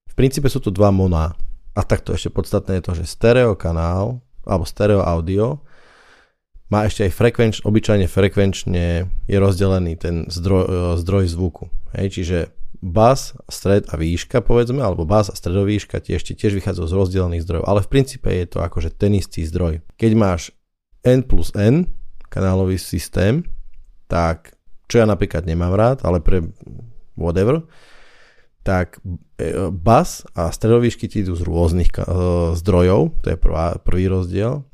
[0.09, 1.33] V princípe sú tu dva moná.
[1.75, 5.59] A takto ešte podstatné je to, že stereo kanál alebo stereo audio
[6.71, 11.67] má ešte aj frekvenč, obyčajne frekvenčne je rozdelený ten zdroj, zdroj zvuku.
[11.93, 12.37] Hej, čiže
[12.81, 17.65] bas, stred a výška povedzme, alebo bas a stredovýška tiež, tiež vychádzajú z rozdielných zdrojov,
[17.65, 19.83] ale v princípe je to akože ten istý zdroj.
[19.95, 20.55] Keď máš
[21.05, 21.91] N plus N
[22.27, 23.45] kanálový systém,
[24.09, 26.45] tak čo ja napríklad nemám rád, ale pre
[27.17, 27.65] whatever,
[28.65, 28.97] tak
[29.37, 32.01] e, bas a stredovýšky ti idú z rôznych e,
[32.57, 34.65] zdrojov, to je prvá, prvý rozdiel.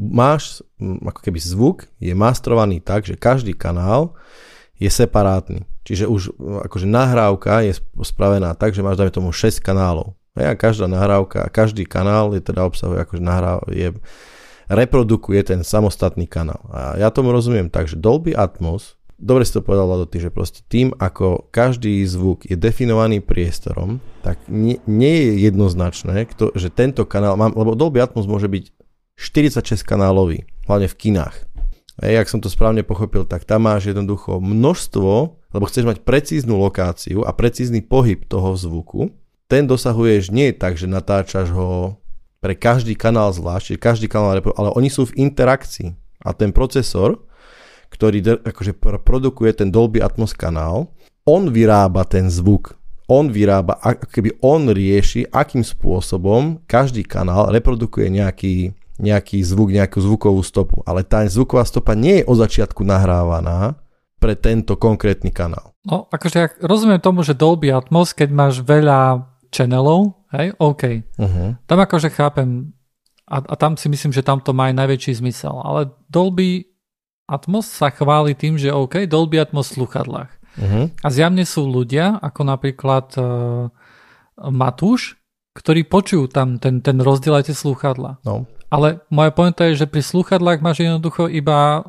[0.00, 4.16] Máš ako keby zvuk je mastrovaný tak, že každý kanál
[4.82, 5.62] je separátny.
[5.86, 6.34] Čiže už
[6.66, 10.18] akože nahrávka je spravená tak, že máš dajme tomu 6 kanálov.
[10.34, 13.92] A každá nahrávka, každý kanál je teda obsahuje akože nahráv, je,
[14.64, 16.64] reprodukuje ten samostatný kanál.
[16.72, 20.32] A ja tomu rozumiem tak, že Dolby Atmos, dobre si to povedal Vlado, ty, že
[20.32, 26.72] proste tým, ako každý zvuk je definovaný priestorom, tak nie, nie je jednoznačné, kto, že
[26.72, 28.72] tento kanál, mám, lebo Dolby Atmos môže byť
[29.20, 31.51] 46 kanálový, hlavne v kinách.
[32.00, 35.12] A jak som to správne pochopil, tak tam máš jednoducho množstvo,
[35.52, 39.12] lebo chceš mať precíznu lokáciu a precízny pohyb toho zvuku.
[39.44, 42.00] Ten dosahuješ nie tak, že natáčaš ho
[42.40, 45.92] pre každý kanál zvlášť, každý kanál, ale oni sú v interakcii.
[46.24, 47.20] A ten procesor,
[47.92, 48.72] ktorý akože
[49.04, 50.88] produkuje ten Dolby Atmos kanál,
[51.28, 52.74] on vyrába ten zvuk.
[53.10, 53.76] On vyrába,
[54.08, 58.72] keby on rieši, akým spôsobom každý kanál reprodukuje nejaký
[59.02, 60.86] nejaký zvuk, nejakú zvukovú stopu.
[60.86, 63.74] Ale tá zvuková stopa nie je od začiatku nahrávaná
[64.22, 65.74] pre tento konkrétny kanál.
[65.82, 71.02] No, akože ja rozumiem tomu, že Dolby Atmos, keď máš veľa channelov, hej, OK.
[71.18, 71.58] Uh-huh.
[71.66, 72.70] Tam akože chápem
[73.26, 75.58] a, a tam si myslím, že tam to má aj najväčší zmysel.
[75.58, 76.70] Ale Dolby
[77.26, 80.30] Atmos sa chváli tým, že OK, Dolby Atmos v sluchadlách.
[80.52, 80.86] Uh-huh.
[81.02, 83.72] A zjavne sú ľudia, ako napríklad uh,
[84.52, 85.16] Matúš,
[85.56, 88.20] ktorí počujú tam ten, ten rozdiel aj tie slúchadla.
[88.22, 88.44] No.
[88.72, 91.84] Ale moja pointa je, že pri slúchadlách máš jednoducho iba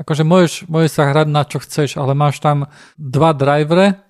[0.00, 4.00] akože môžeš, môžeš sa hrať na čo chceš, ale máš tam dva drivere,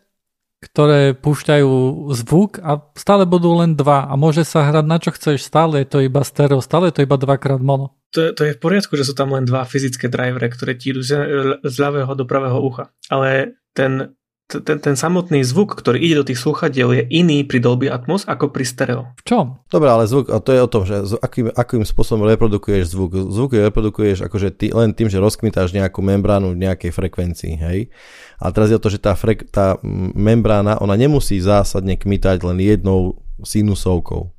[0.60, 1.72] ktoré púšťajú
[2.14, 5.88] zvuk a stále budú len dva a môže sa hrať na čo chceš, stále je
[5.88, 7.96] to iba stereo, stále je to iba dvakrát mono.
[8.12, 11.00] To, to je v poriadku, že sú tam len dva fyzické drivere, ktoré ti idú
[11.00, 11.16] z,
[11.64, 12.92] z ľavého do pravého ucha.
[13.08, 14.14] Ale ten
[14.50, 18.50] ten, ten samotný zvuk, ktorý ide do tých slúchadiel, je iný pri Dolby Atmos ako
[18.50, 19.02] pri stereo.
[19.18, 19.44] V čom?
[19.70, 23.14] Dobre, ale zvuk, a to je o tom, že akým, akým spôsobom reprodukuješ zvuk.
[23.14, 27.94] Zvuk reprodukuješ akože ty, len tým, že rozkmitáš nejakú membránu v nejakej frekvencii, hej.
[28.42, 29.78] A teraz je o to, že tá, frek, tá
[30.18, 34.34] membrána, ona nemusí zásadne kmitať len jednou sinusovkou.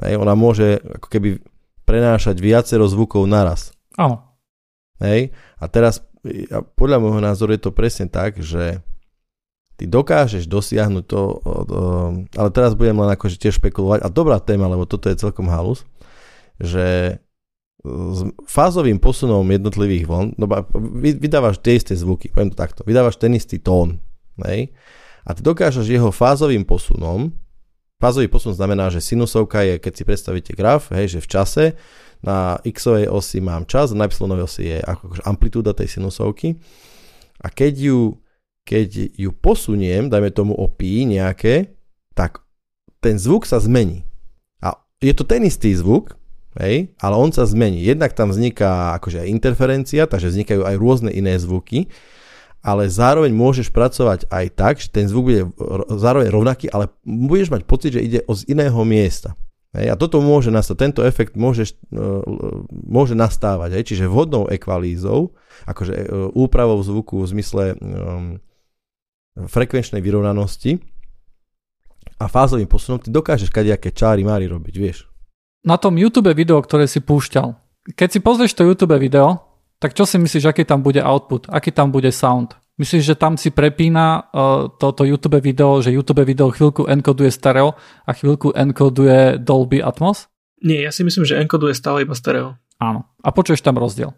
[0.00, 1.28] Hej, ona môže ako keby
[1.84, 3.76] prenášať viacero zvukov naraz.
[4.00, 4.24] Áno.
[4.96, 6.00] Hej, a teraz
[6.74, 8.82] podľa môjho názoru je to presne tak, že
[9.76, 11.20] ty dokážeš dosiahnuť to,
[12.36, 15.84] ale teraz budem len akože tiež špekulovať, a dobrá téma, lebo toto je celkom halus,
[16.56, 17.18] že
[17.86, 20.44] s fázovým posunom jednotlivých vln, no
[21.22, 24.02] vydávaš tie isté zvuky, poviem to takto, vydávaš ten istý tón,
[24.42, 24.74] hej?
[25.22, 27.30] a ty dokážeš jeho fázovým posunom
[27.96, 31.64] Fázový posun znamená, že sinusovka je, keď si predstavíte graf, hej, že v čase
[32.20, 36.60] na x osi mám čas, na y osi je akože amplitúda tej sinusovky.
[37.40, 38.20] A keď ju,
[38.66, 41.78] keď ju posuniem, dajme tomu o pi nejaké,
[42.18, 42.42] tak
[42.98, 44.02] ten zvuk sa zmení.
[44.58, 46.18] A je to ten istý zvuk,
[46.58, 47.86] hej, ale on sa zmení.
[47.86, 51.86] Jednak tam vzniká akože aj interferencia, takže vznikajú aj rôzne iné zvuky
[52.66, 55.42] ale zároveň môžeš pracovať aj tak, že ten zvuk bude
[55.86, 59.38] zároveň rovnaký, ale budeš mať pocit, že ide z iného miesta.
[59.70, 62.02] Hej, a toto môže nastať, tento efekt môže, e,
[62.72, 68.42] môže nastávať, hej, čiže vhodnou ekvalízou, akože e, úpravou zvuku v zmysle um,
[69.36, 70.80] frekvenčnej vyrovnanosti
[72.16, 75.04] a fázovým posunom ty dokážeš kadejaké čáry mári robiť, vieš.
[75.68, 77.52] Na tom YouTube video, ktoré si púšťal,
[77.92, 79.46] keď si pozrieš to YouTube video,
[79.76, 82.56] tak čo si myslíš, aký tam bude output, aký tam bude sound?
[82.76, 87.72] Myslíš, že tam si prepína uh, toto YouTube video, že YouTube video chvíľku enkoduje stereo
[88.04, 90.28] a chvíľku enkoduje Dolby Atmos?
[90.60, 92.56] Nie, ja si myslím, že enkoduje stále iba stereo.
[92.76, 93.08] Áno.
[93.24, 94.12] A počuješ tam rozdiel?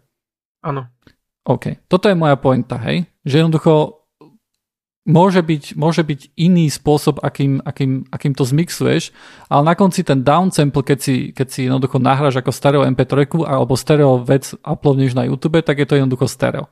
[0.59, 0.91] Áno.
[1.47, 1.87] OK.
[1.87, 3.07] Toto je moja pointa, hej?
[3.23, 3.98] Že jednoducho
[5.09, 9.09] môže byť, môže byť iný spôsob, akým, akým, akým to zmixuješ,
[9.49, 13.73] ale na konci ten downsample, keď si, keď si jednoducho nahráš ako stereo MP3 alebo
[13.73, 16.69] stereo vec uploadneš na YouTube, tak je to jednoducho stereo.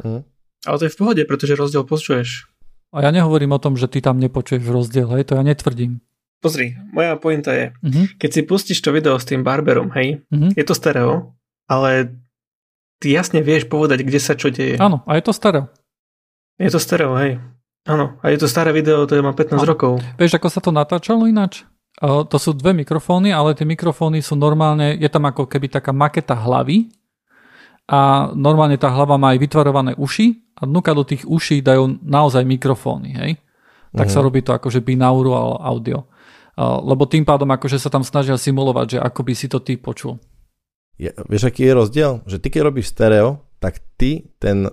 [0.00, 0.24] Mm.
[0.64, 2.48] Ale to je v pohode, pretože rozdiel počuješ.
[2.96, 6.00] A ja nehovorím o tom, že ty tam nepočuješ rozdiel, hej, to ja netvrdím.
[6.40, 8.04] Pozri, moja pointa je, uh-huh.
[8.20, 10.52] keď si pustíš to video s tým barberom, hej, uh-huh.
[10.52, 11.34] je to stereo,
[11.68, 12.20] ale
[13.00, 14.76] ty jasne vieš povedať, kde sa čo deje.
[14.76, 15.72] Áno, a je to stereo.
[16.60, 17.40] Je to stereo, hej.
[17.84, 20.00] Áno, a je to staré video, to je má 15 a, rokov.
[20.16, 21.68] Vieš, ako sa to natáčalo ináč?
[22.00, 25.92] Uh, to sú dve mikrofóny, ale tie mikrofóny sú normálne, je tam ako keby taká
[25.92, 26.88] maketa hlavy
[27.84, 32.42] a normálne tá hlava má aj vytvarované uši a dnuka do tých uší dajú naozaj
[32.48, 33.32] mikrofóny, hej?
[33.94, 34.14] Tak uh-huh.
[34.16, 34.26] sa mhm.
[34.26, 36.08] robí to akože binaural audio.
[36.56, 39.76] Uh, lebo tým pádom akože sa tam snažia simulovať, že ako by si to ty
[39.76, 40.16] počul.
[40.96, 42.12] Je, vieš, aký je rozdiel?
[42.24, 44.70] Že ty keď robíš stereo, tak ty ten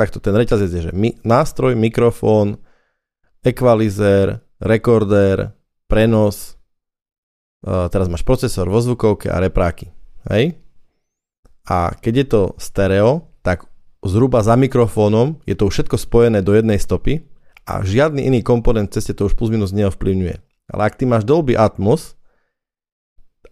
[0.00, 2.56] takto ten reťazec je, že mi, nástroj, mikrofón,
[3.44, 5.52] ekvalizer, rekorder,
[5.84, 6.56] prenos,
[7.60, 9.92] teraz máš procesor vo zvukovke a repráky.
[10.32, 10.56] Hej?
[11.68, 13.68] A keď je to stereo, tak
[14.00, 17.28] zhruba za mikrofónom je to už všetko spojené do jednej stopy
[17.68, 20.36] a žiadny iný komponent ceste to už plus minus neovplyvňuje.
[20.72, 22.16] Ale ak ty máš Dolby Atmos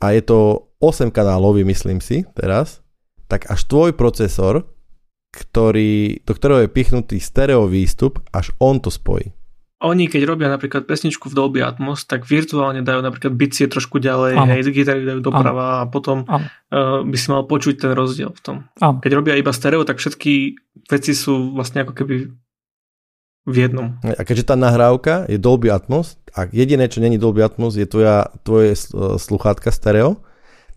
[0.00, 2.80] a je to 8 kanálový, myslím si teraz,
[3.28, 4.64] tak až tvoj procesor
[5.32, 9.32] ktorý, do ktorého je pichnutý stereo výstup, až on to spojí.
[9.78, 14.34] Oni keď robia napríklad pesničku v Dolby Atmos, tak virtuálne dajú napríklad bicie trošku ďalej,
[14.34, 14.50] ano.
[14.50, 15.78] hej, gitary dajú doprava ano.
[15.78, 18.56] a potom uh, by si mal počuť ten rozdiel v tom.
[18.82, 18.98] Ano.
[18.98, 20.58] Keď robia iba stereo, tak všetky
[20.90, 22.26] veci sú vlastne ako keby
[23.48, 24.02] v jednom.
[24.02, 28.34] A keďže tá nahrávka je Dolby Atmos, a jediné, čo není Dolby Atmos, je tvoja,
[28.42, 28.74] tvoje
[29.16, 30.26] sluchátka stereo,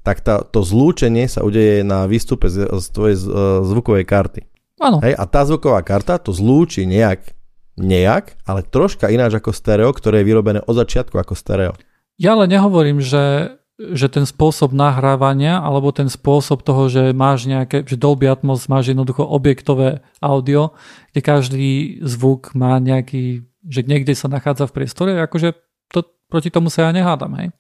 [0.02, 4.42] tak tá, to zlúčenie sa udeje na výstupe z, z tvojej z, uh, zvukovej karty.
[4.82, 4.98] Áno.
[5.06, 7.38] Hej, a tá zvuková karta to zlúči nejak,
[7.78, 11.74] nejak, ale troška ináč ako stereo, ktoré je vyrobené od začiatku ako stereo.
[12.18, 17.86] Ja ale nehovorím, že, že ten spôsob nahrávania alebo ten spôsob toho, že máš nejaké,
[17.86, 20.74] že Dolby Atmos máš jednoducho objektové audio,
[21.14, 21.68] kde každý
[22.02, 25.54] zvuk má nejaký, že niekde sa nachádza v priestore, akože
[25.94, 27.54] to, proti tomu sa ja nehádam, hej.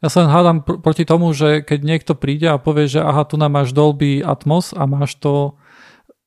[0.00, 3.36] Ja sa hádam pr- proti tomu, že keď niekto príde a povie, že aha, tu
[3.36, 5.60] nám máš Dolby Atmos a máš to...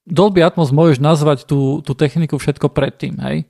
[0.06, 3.50] Dolby Atmos môžeš nazvať tú, tú techniku všetko predtým, hej?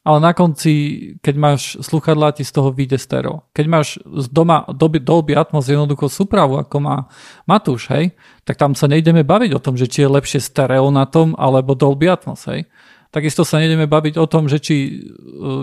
[0.00, 0.72] Ale na konci,
[1.20, 3.44] keď máš sluchadlá, ti z toho vyjde stereo.
[3.52, 6.96] Keď máš z doma Dolby, Dolby Atmos jednoducho súpravu, ako má
[7.44, 8.16] Matúš, hej,
[8.48, 11.76] tak tam sa nejdeme baviť o tom, že či je lepšie stereo na tom, alebo
[11.76, 12.64] Dolby Atmos, hej.
[13.10, 14.90] Takisto sa nejdeme baviť o tom, že či e,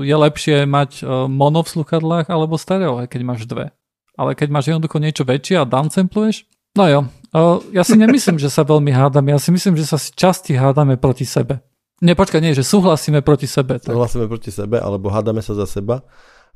[0.03, 3.71] je lepšie mať e, mono v sluchadlách alebo stereo, keď máš dve.
[4.19, 6.43] Ale keď máš jednoducho niečo väčšie a downsampluješ,
[6.75, 6.99] no jo.
[7.31, 7.39] E,
[7.71, 9.31] ja si nemyslím, že sa veľmi hádame.
[9.31, 11.63] Ja si myslím, že sa časti hádame proti sebe.
[12.03, 13.79] Nie, počkaj, nie, že súhlasíme proti sebe.
[13.79, 13.95] Tak.
[13.95, 16.03] Súhlasíme proti sebe, alebo hádame sa za seba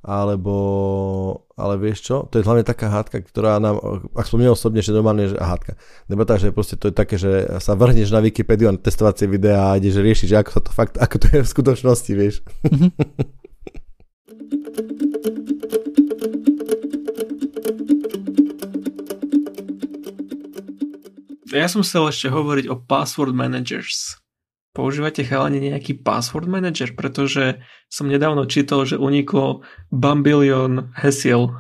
[0.02, 0.56] alebo,
[1.54, 3.78] ale vieš čo, to je hlavne taká hádka, ktorá nám,
[4.18, 5.78] ak som osobne, že normálne, že hádka,
[6.10, 9.78] debata, že proste to je také, že sa vrhneš na Wikipédiu na testovacie videá a
[9.78, 12.36] ideš riešiť, že ako sa to fakt, ako to je v skutočnosti, vieš.
[21.52, 24.20] Ja som chcel ešte hovoriť o password managers.
[24.72, 26.95] Používate chalani nejaký password manager?
[26.95, 27.59] Pretože
[27.91, 31.55] som nedávno čítal, že uniklo bambilion hesiel.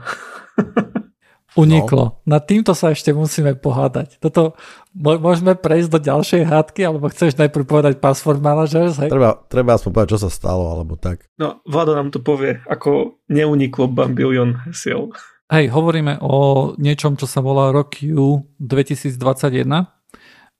[1.51, 2.23] Uniklo.
[2.23, 2.39] No.
[2.39, 4.23] Nad týmto sa ešte musíme pohádať.
[4.23, 4.55] Toto
[4.91, 8.99] Môžeme prejsť do ďalšej hádky, alebo chceš najprv povedať password managers?
[8.99, 9.07] Hej?
[9.07, 11.31] Treba, treba aspoň povedať, čo sa stalo, alebo tak.
[11.39, 15.15] No, Vlado nám to povie, ako neuniklo bambilion hesiel.
[15.47, 19.87] Hej, hovoríme o niečom, čo sa volá RockU 2021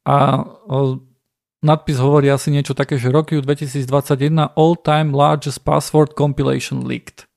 [0.08, 1.04] a o,
[1.62, 7.30] nadpis hovorí asi niečo také, že RockU 2021 All-Time Largest Password Compilation Leaked.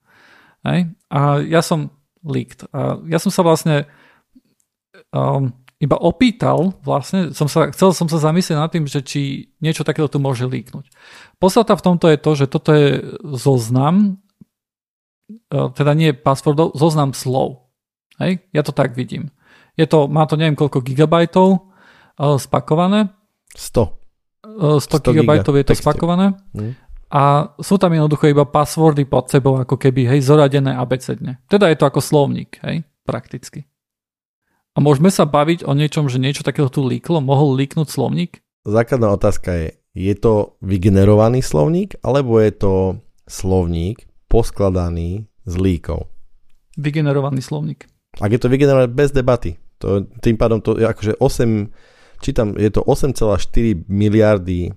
[0.64, 0.92] Hej?
[1.12, 1.92] A ja som
[2.24, 2.64] leaked.
[2.72, 3.84] A ja som sa vlastne
[5.12, 9.84] um, iba opýtal, vlastne, som sa, chcel som sa zamyslieť nad tým, že či niečo
[9.84, 10.88] takéto tu môže líknuť.
[11.36, 13.04] Podstata v tomto je to, že toto je
[13.36, 14.16] zoznam,
[15.28, 17.68] e, teda nie passwordov, zoznam slov.
[18.16, 18.40] Hej?
[18.56, 19.28] Ja to tak vidím.
[19.76, 23.10] Je to, má to neviem koľko gigabajtov uh, spakované.
[23.58, 24.03] 100.
[24.54, 26.38] 100, 100 gigabajtov je to spakované.
[26.54, 26.78] Hmm.
[27.14, 31.38] A sú tam jednoducho iba passwordy pod sebou, ako keby, hej, zoradené abecedne.
[31.46, 33.70] Teda je to ako slovník, hej, prakticky.
[34.74, 37.22] A môžeme sa baviť o niečom, že niečo takého tu líklo?
[37.22, 38.42] Mohol líknúť slovník?
[38.66, 42.74] Základná otázka je, je to vygenerovaný slovník, alebo je to
[43.30, 46.10] slovník poskladaný z líkov?
[46.74, 47.86] Vygenerovaný slovník.
[48.18, 51.70] Ak je to vygenerované bez debaty, to, tým pádom to je akože 8,
[52.24, 54.72] čítam, je to 8,4 miliardy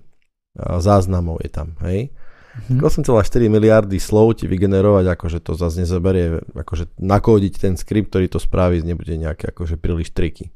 [0.58, 2.12] záznamov je tam, hej?
[2.58, 2.82] Mm-hmm.
[2.82, 8.42] 8,4 miliardy slov ti vygenerovať, akože to zase nezaberie, akože nakódiť ten skript, ktorý to
[8.42, 10.50] spraví, nebude nejaké akože príliš triky.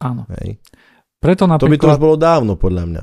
[0.00, 0.24] Áno.
[0.40, 0.56] Hej.
[1.20, 1.68] Preto napríklad...
[1.68, 3.02] To by to už bolo dávno, podľa mňa.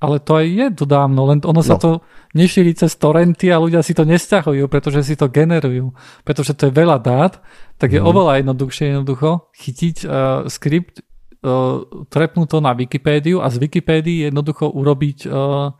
[0.00, 1.80] Ale to aj je to dávno, len ono sa no.
[1.80, 1.90] to
[2.32, 5.92] nešíri cez torrenty a ľudia si to nesťahujú, pretože si to generujú.
[6.24, 7.44] Pretože to je veľa dát,
[7.76, 8.08] tak je mm.
[8.08, 11.04] oveľa jednoduchšie jednoducho chytiť uh, skript,
[11.44, 15.72] uh, trepnúť to na Wikipédiu a z Wikipédii jednoducho urobiť uh,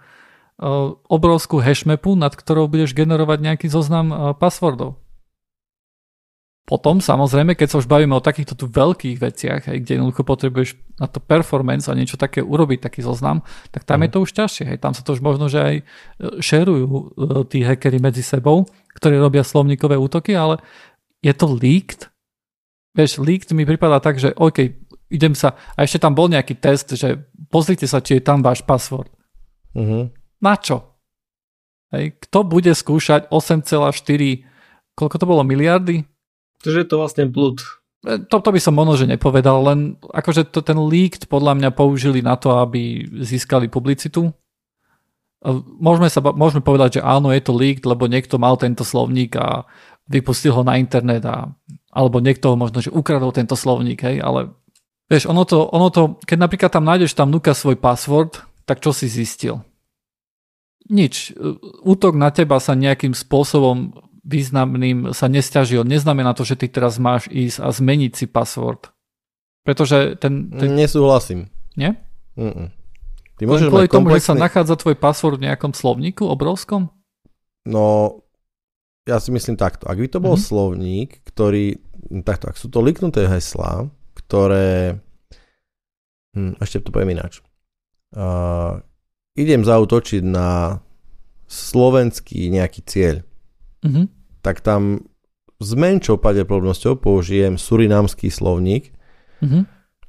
[1.09, 5.01] obrovskú hashmapu, nad ktorou budeš generovať nejaký zoznam passwordov.
[6.71, 10.79] Potom samozrejme, keď sa už bavíme o takýchto tu veľkých veciach, hej, kde jednoducho potrebuješ
[11.03, 13.43] na to performance a niečo také urobiť, taký zoznam,
[13.75, 14.03] tak tam mm.
[14.07, 14.15] je mhm.
[14.15, 14.65] to už ťažšie.
[14.71, 14.79] Hej.
[14.79, 15.75] Tam sa to už možno, že aj
[16.39, 17.03] šerujú e,
[17.51, 20.63] tí hackery medzi sebou, ktorí robia slovníkové útoky, ale
[21.27, 22.07] je to leaked?
[22.95, 24.80] Vieš, leaked mi pripadá tak, že OK,
[25.11, 27.19] idem sa, a ešte tam bol nejaký test, že
[27.51, 29.11] pozrite sa, či je tam váš password.
[29.75, 30.03] Mm-hmm.
[30.41, 30.97] Na čo?
[31.91, 33.91] Hej, kto bude skúšať 8,4,
[34.95, 36.07] koľko to bolo, miliardy?
[36.63, 37.59] Takže je to vlastne blúd.
[38.07, 41.71] E, to, to by som možno, že nepovedal, len akože to, ten leak podľa mňa
[41.75, 44.31] použili na to, aby získali publicitu.
[44.31, 45.51] E,
[45.83, 49.67] môžeme, sa, môžeme povedať, že áno, je to leak, lebo niekto mal tento slovník a
[50.07, 51.51] vypustil ho na internet a,
[51.91, 54.55] alebo niekto možno, že ukradol tento slovník, hej, ale
[55.11, 58.95] vieš, ono to, ono to, keď napríklad tam nájdeš tam nuka svoj password, tak čo
[58.95, 59.67] si zistil?
[60.91, 61.33] nič.
[61.87, 63.95] Útok na teba sa nejakým spôsobom
[64.27, 65.87] významným sa nestiažil.
[65.87, 68.91] Neznamená to, že ty teraz máš ísť a zmeniť si password.
[69.65, 70.51] Pretože ten...
[70.51, 70.75] ten...
[70.75, 71.49] Nesúhlasím.
[71.79, 71.97] Nie?
[72.35, 72.75] Mm-mm.
[73.39, 74.21] Ty môžeš kvôli tomu, komplexný...
[74.21, 76.93] že sa nachádza tvoj password v nejakom slovníku obrovskom?
[77.65, 78.21] No,
[79.09, 79.89] ja si myslím takto.
[79.89, 80.51] Ak by to bol mm-hmm.
[80.51, 81.81] slovník, ktorý...
[82.27, 83.89] Takto, ak sú to liknuté heslá,
[84.31, 84.95] ktoré...
[86.39, 87.43] Hm, ešte to poviem ináč.
[88.15, 88.79] Uh,
[89.35, 90.79] idem zautočiť na
[91.51, 93.27] slovenský nejaký cieľ,
[93.83, 94.07] mm-hmm.
[94.39, 95.11] tak tam
[95.59, 98.95] s menšou pravdepodobnosťou použijem surinámsky slovník
[99.43, 99.63] mm-hmm.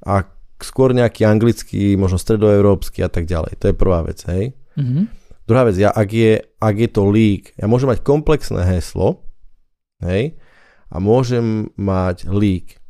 [0.06, 0.30] a
[0.62, 3.58] skôr nejaký anglický, možno stredoeurópsky a tak ďalej.
[3.58, 4.54] To je prvá vec, hej.
[4.78, 5.06] Mm-hmm.
[5.50, 9.26] Druhá vec, ja, ak, je, ak je to lík, ja môžem mať komplexné heslo,
[10.06, 10.38] hej,
[10.94, 12.81] a môžem mať lík.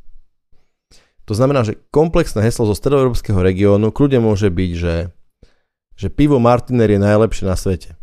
[1.31, 4.95] To znamená, že komplexné heslo zo stredoeurópskeho regiónu kľudne môže byť, že
[6.01, 7.93] že pivo Martiner je najlepšie na svete.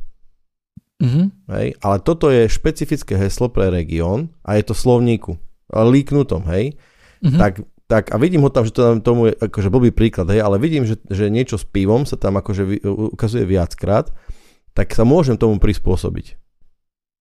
[1.03, 1.27] Mm-hmm.
[1.51, 1.67] Hej?
[1.83, 5.35] Ale toto je špecifické heslo pre región a je to slovníku.
[5.75, 6.79] Líknutom, hej?
[7.21, 7.39] Mm-hmm.
[7.43, 7.53] Tak,
[7.91, 10.63] tak a vidím ho tam, že to tam tomu je akože blbý príklad, hej, ale
[10.63, 14.15] vidím, že, že niečo s pivom sa tam akože ukazuje viackrát,
[14.79, 16.39] tak sa môžem tomu prispôsobiť.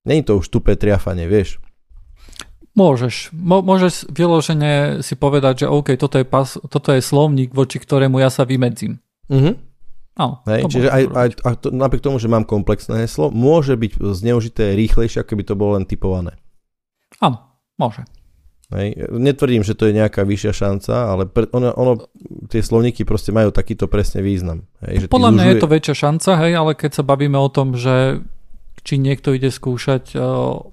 [0.05, 1.57] Není to už tupé triafanie, vieš.
[2.77, 3.33] Môžeš.
[3.33, 8.21] Mo- môžeš vyložene si povedať, že OK, toto je, pas, toto je slovník, voči ktorému
[8.21, 9.01] ja sa vymedzím.
[9.33, 9.53] Mm-hmm.
[10.17, 14.01] Áno, Hej, čiže aj, aj, aj to, napriek tomu, že mám komplexné heslo, môže byť
[14.01, 16.33] zneužité rýchlejšie, ako by to bolo len typované.
[17.21, 17.37] Áno,
[17.77, 18.01] môže.
[18.73, 19.13] Hej.
[19.13, 21.93] Netvrdím, že to je nejaká vyššia šanca, ale pre, ono, ono,
[22.49, 24.65] tie slovníky proste majú takýto presne význam.
[24.83, 25.53] Hej, že Podľa mňa zužuje...
[25.53, 28.21] je to väčšia šanca, hej, ale keď sa bavíme o tom, že
[28.81, 30.65] či niekto ide skúšať uh,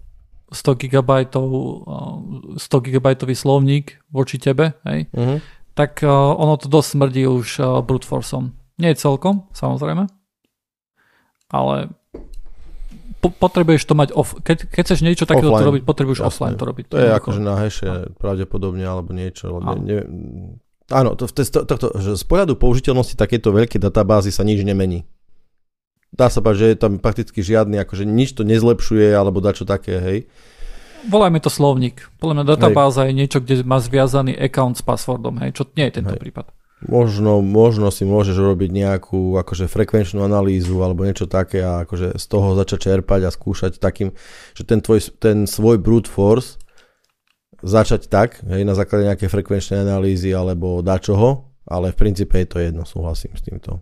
[0.54, 5.38] 100 GB, uh, 100 GB slovník voči tebe, hej, uh-huh.
[5.74, 8.54] tak uh, ono to dosť smrdí už uh, brute forceom.
[8.78, 10.10] Nie celkom, samozrejme.
[11.50, 11.94] Ale
[13.22, 14.36] po, potrebuješ to mať off.
[14.36, 16.28] Keď, keď chceš niečo takéto robiť, potrebuješ Jasne.
[16.28, 16.84] offline to robiť.
[16.92, 19.62] To je akože na heše pravdepodobne alebo niečo.
[19.62, 19.96] Ne, ne,
[20.92, 24.60] Áno, to, to, to, to, to, že z pohľadu použiteľnosti takéto veľké databázy sa nič
[24.60, 25.08] nemení.
[26.14, 29.98] Dá sa povedať, že je tam prakticky žiadny, akože nič to nezlepšuje, alebo dačo také,
[29.98, 30.18] hej.
[31.10, 32.08] Volajme to slovník.
[32.22, 33.12] Podľa mňa databáza hej.
[33.12, 36.22] je niečo, kde má zviazaný account s passwordom, hej, čo nie je tento hej.
[36.22, 36.46] prípad.
[36.84, 42.24] Možno, možno si môžeš robiť nejakú akože frekvenčnú analýzu alebo niečo také a akože z
[42.28, 44.12] toho začať čerpať a skúšať takým,
[44.52, 46.60] že ten, tvoj, ten svoj brute force
[47.64, 52.58] začať tak, hej, na základe nejakej frekvenčnej analýzy alebo dačoho, ale v princípe je to
[52.60, 53.80] jedno, súhlasím s týmto.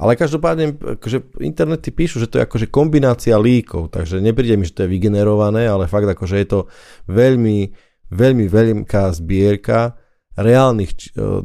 [0.00, 4.76] Ale každopádne, akože internety píšu, že to je akože kombinácia líkov, takže nepríde mi, že
[4.76, 6.60] to je vygenerované, ale fakt akože je to
[7.08, 7.72] veľmi,
[8.12, 9.96] veľmi veľká zbierka
[10.32, 11.44] reálnych uh,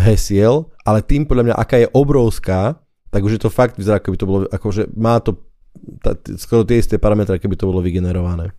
[0.00, 2.80] hesiel, ale tým podľa mňa, aká je obrovská,
[3.12, 5.50] tak už je to fakt vyzerá, by to bolo, akože má to
[6.02, 8.50] tá, skoro tie isté parametre, keby to bolo vygenerované.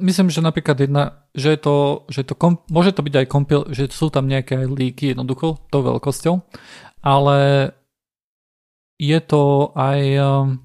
[0.00, 1.76] Myslím, že napríklad jedna, že, je to,
[2.12, 5.80] že to kom, môže to byť aj kompil, že sú tam nejaké líky jednoducho, tou
[5.80, 6.34] veľkosťou,
[7.00, 7.70] ale
[9.00, 10.60] je to aj, um,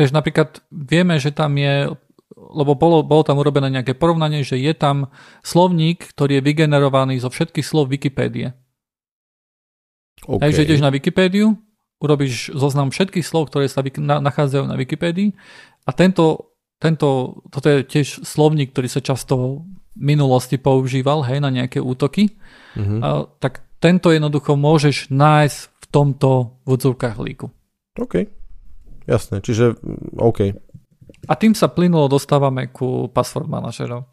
[0.00, 1.92] vieš, napríklad vieme, že tam je,
[2.32, 5.12] lebo bolo, bolo tam urobené nejaké porovnanie, že je tam
[5.44, 8.56] slovník, ktorý je vygenerovaný zo všetkých slov Wikipédie.
[10.24, 10.40] Okay.
[10.40, 11.52] Takže ideš na Wikipédiu,
[12.00, 15.36] urobíš zoznam všetkých slov, ktoré sa nachádzajú na Wikipédii
[15.84, 21.52] a tento, tento, toto je tiež slovník, ktorý sa často v minulosti používal hej, na
[21.52, 22.40] nejaké útoky,
[22.74, 23.00] mm-hmm.
[23.04, 27.46] a, tak tento jednoducho môžeš nájsť tomto v odzovkách líku.
[27.94, 28.26] OK,
[29.06, 30.50] jasné, čiže mm, OK.
[31.30, 34.10] A tým sa plynulo dostávame ku password manažerov.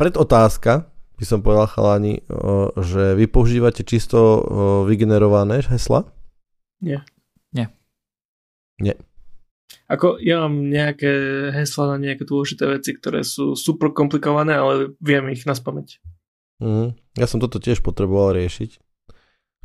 [0.00, 0.88] Predotázka,
[1.20, 2.24] by som povedal chalani,
[2.80, 4.40] že vy používate čisto
[4.88, 6.08] vygenerované hesla?
[6.80, 7.04] Nie.
[7.52, 7.68] Nie.
[8.80, 8.96] Nie.
[9.90, 11.12] Ako ja mám nejaké
[11.52, 16.00] hesla na nejaké dôležité veci, ktoré sú super komplikované, ale viem ich na spameť.
[16.64, 18.80] Mm, ja som toto tiež potreboval riešiť.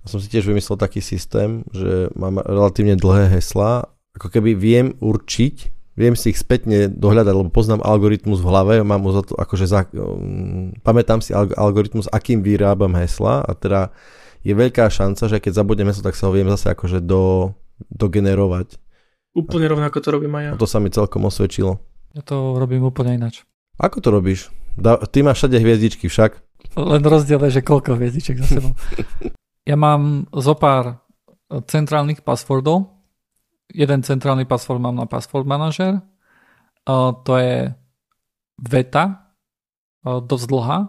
[0.06, 4.94] Ja som si tiež vymyslel taký systém, že mám relatívne dlhé hesla, ako keby viem
[5.02, 5.56] určiť,
[5.98, 9.90] viem si ich spätne dohľadať, lebo poznám algoritmus v hlave, mám za to, akože za,
[9.98, 13.90] um, pamätám si algoritmus, akým vyrábam hesla a teda
[14.46, 17.58] je veľká šanca, že keď zabudnem heslo, tak sa ho viem zase akože do,
[17.90, 18.78] dogenerovať.
[19.36, 20.52] Úplne rovnako to robím aj ja.
[20.54, 21.82] A to sa mi celkom osvedčilo.
[22.14, 23.44] Ja to robím úplne ináč.
[23.76, 24.48] Ako to robíš?
[24.80, 26.40] Da, ty máš všade hviezdičky však.
[26.80, 28.72] Len rozdiel je, že koľko hviezdiček za sebou.
[29.66, 31.02] ja mám zo pár
[31.50, 32.94] centrálnych passwordov.
[33.74, 36.06] Jeden centrálny password mám na Password Manager.
[37.26, 37.74] to je
[38.62, 39.34] veta,
[40.06, 40.80] dosť dlhá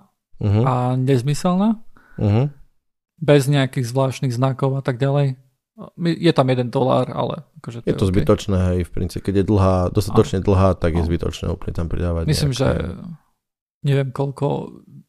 [0.45, 0.63] uh-huh.
[0.65, 1.81] a nezmyselná.
[2.21, 2.53] Uh-huh
[3.17, 5.41] bez nejakých zvláštnych znakov a tak ďalej.
[6.01, 8.13] Je tam jeden dolár, ale akože to je, je to okay.
[8.17, 12.25] zbytočné, hej, v princípe, keď je dlhá, dostatočne dlhá, tak je zbytočné úplne tam pridávať.
[12.25, 12.65] Myslím, nejaké...
[12.65, 12.69] že
[13.85, 14.47] neviem koľko,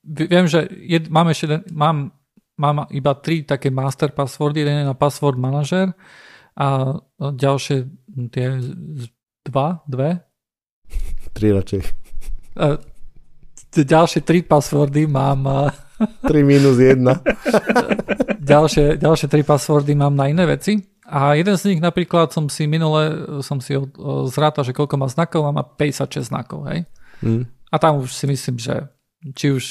[0.04, 2.12] viem, že je, mám ešte jeden, mám,
[2.58, 5.94] mám iba tri také master passwordy, jeden je na password manager
[6.58, 7.86] a ďalšie
[8.34, 8.58] tie
[9.46, 10.26] dva, dve?
[11.38, 11.82] Tri radšej.
[13.78, 15.70] ďalšie tri passwordy mám
[16.26, 16.98] 3 minus 1.
[18.54, 20.82] ďalšie, ďalšie tri passwordy mám na iné veci.
[21.08, 23.78] A jeden z nich napríklad som si minule som si
[24.28, 26.68] zrátal, že koľko má znakov a má 56 znakov.
[26.68, 26.90] Hej?
[27.24, 27.48] Mm.
[27.72, 28.92] A tam už si myslím, že
[29.34, 29.64] či už,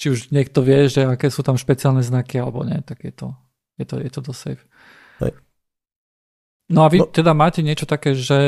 [0.00, 3.28] či už niekto vie, že aké sú tam špeciálne znaky alebo nie, tak je to,
[3.76, 4.64] je to, je to dosť safe.
[5.20, 5.32] Hej.
[6.72, 7.08] No a vy no.
[7.12, 8.40] teda máte niečo také, že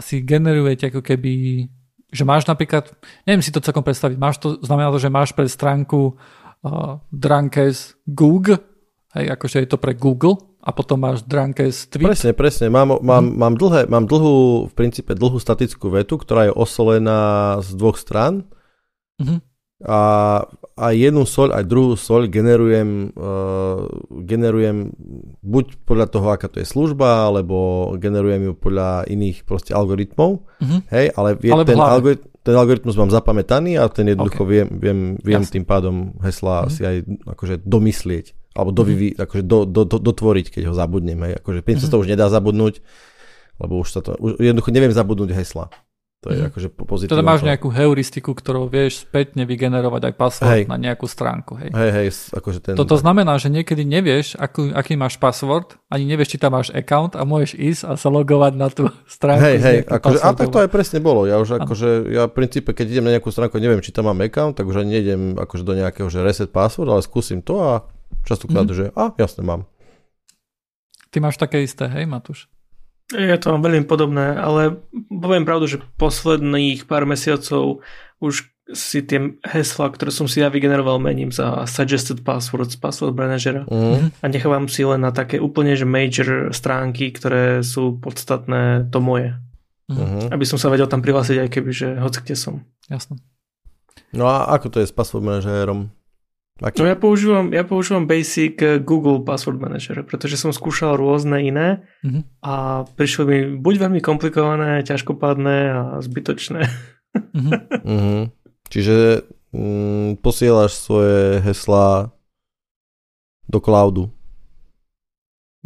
[0.00, 1.64] si generujete ako keby,
[2.12, 2.92] že máš napríklad,
[3.24, 7.96] neviem si to celkom predstaviť, máš to, znamená to, že máš pre stránku uh, Drunkes
[8.04, 8.60] Google,
[9.16, 12.12] hej, akože je to pre Google a potom máš Drunkes Tweet.
[12.12, 12.66] Presne, presne.
[12.68, 13.36] Mám, mám, hmm.
[13.40, 18.44] mám, dlhé, mám dlhú, v princípe dlhú statickú vetu, ktorá je osolená z dvoch strán.
[19.16, 19.40] Hmm.
[19.80, 20.00] A,
[20.76, 23.88] a jednu soľ, aj druhú soľ generujem, uh,
[24.28, 24.92] generujem
[25.40, 30.44] buď podľa toho, aká to je služba, alebo generujem ju podľa iných proste algoritmov.
[30.60, 30.80] Mm-hmm.
[30.92, 34.52] Hej, ale vie, ale ten, algorit, ten algoritmus mám zapamätaný a ten jednoducho okay.
[34.52, 36.74] viem, viem, viem tým pádom hesla mm-hmm.
[36.76, 36.96] si aj
[37.32, 39.24] akože domyslieť alebo dovyvi, mm-hmm.
[39.24, 41.16] akože do, do, do, dotvoriť, keď ho zabudnem.
[41.24, 41.40] Hej.
[41.40, 41.88] Akože mm-hmm.
[41.88, 42.84] to už nedá zabudnúť,
[43.64, 45.72] lebo už sa to, už jednoducho neviem zabudnúť hesla.
[46.20, 46.48] To je mm.
[46.52, 47.16] akože pozitívne.
[47.16, 50.62] Teda máš nejakú heuristiku, ktorou vieš spätne vygenerovať aj password hej.
[50.68, 51.56] na nejakú stránku.
[51.56, 52.76] Hej, hej, hej akože ten...
[52.76, 57.16] Toto znamená, že niekedy nevieš, aký, aký máš password, ani nevieš, či tam máš account
[57.16, 59.48] a môžeš ísť a sa logovať na tú stránku.
[59.48, 61.24] Hej, hej, akože, a tak to aj presne bolo.
[61.24, 64.20] Ja už akože, ja v princípe, keď idem na nejakú stránku, neviem, či tam mám
[64.20, 67.88] account, tak už ani nejdem akože do nejakého že reset password, ale skúsim to a
[68.28, 68.76] častokrát, mm.
[68.76, 69.64] že a jasne mám.
[71.08, 72.44] Ty máš také isté, hej Matúš?
[73.10, 74.78] Ja to mám veľmi podobné, ale
[75.10, 77.82] poviem pravdu, že posledných pár mesiacov
[78.22, 83.66] už si tie hesla, ktoré som si ja vygeneroval, mením za suggested passwords, password managera
[83.66, 84.22] Mhm.
[84.22, 89.34] a nechávam si len na také úplne že major stránky, ktoré sú podstatné to moje.
[89.90, 90.30] Mhm.
[90.30, 92.54] Aby som sa vedel tam prihlásiť aj keby, že hoci kde som.
[92.86, 93.18] Jasné.
[94.14, 95.90] No a ako to je s password manažérom?
[96.60, 101.88] No ja používam, ja používam basic eh, Google Password Manager, pretože som skúšal rôzne iné
[102.04, 102.20] Mhm.
[102.44, 106.60] a prišlo mi buď veľmi komplikované, ťažkopádne a zbytočné.
[107.32, 107.50] Mhm.
[107.84, 108.22] Mhm.
[108.70, 112.12] Čiže mm, posielaš svoje heslá
[113.48, 114.12] do cloudu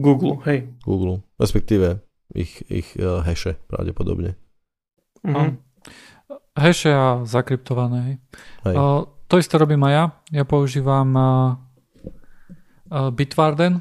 [0.01, 0.66] Google, hej.
[0.82, 2.01] Google, respektíve
[2.34, 4.34] ich, ich uh, hashe pravdepodobne.
[5.22, 5.59] Mhm.
[6.55, 7.99] Hashe a zakryptované.
[8.03, 8.16] Hej.
[8.64, 8.74] Hej.
[8.74, 10.05] Uh, to isté robím aj ja.
[10.41, 11.29] Ja používam uh,
[13.11, 13.81] Bitwarden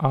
[0.00, 0.10] a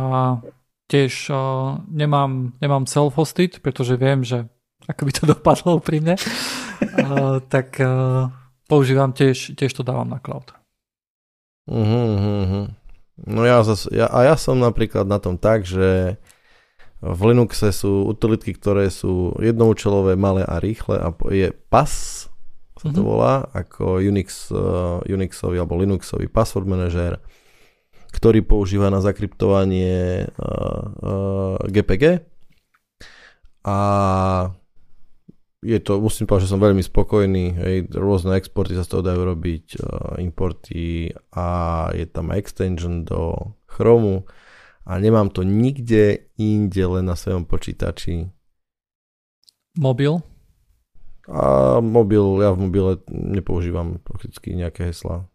[0.89, 4.49] tiež uh, nemám, nemám self-hosted, pretože viem, že
[4.89, 8.31] ako by to dopadlo úprimne, uh, tak uh,
[8.65, 10.53] používam tiež, tiež to dávam na cloud.
[11.69, 12.63] Mhm, mhm.
[13.19, 16.15] No ja, zas, ja, a ja som napríklad na tom tak, že
[17.03, 22.27] v Linuxe sú utilitky, ktoré sú jednoučelové, malé a rýchle a je PAS,
[22.79, 23.07] sa to Mhm.
[23.07, 27.19] volá, ako Unix, uh, Unixový alebo Linuxový password manažer,
[28.15, 32.23] ktorý používa na zakryptovanie uh, uh, GPG
[33.67, 33.77] a
[35.59, 39.27] je to, musím povedať, že som veľmi spokojný, hej, rôzne exporty sa z toho dajú
[39.27, 39.65] robiť,
[40.23, 41.47] importy a
[41.91, 43.35] je tam extension do
[43.67, 44.23] Chromu
[44.87, 48.31] a nemám to nikde inde, len na svojom počítači.
[49.75, 50.23] Mobil.
[51.29, 55.29] A mobil, ja v mobile nepoužívam prakticky nejaké heslá.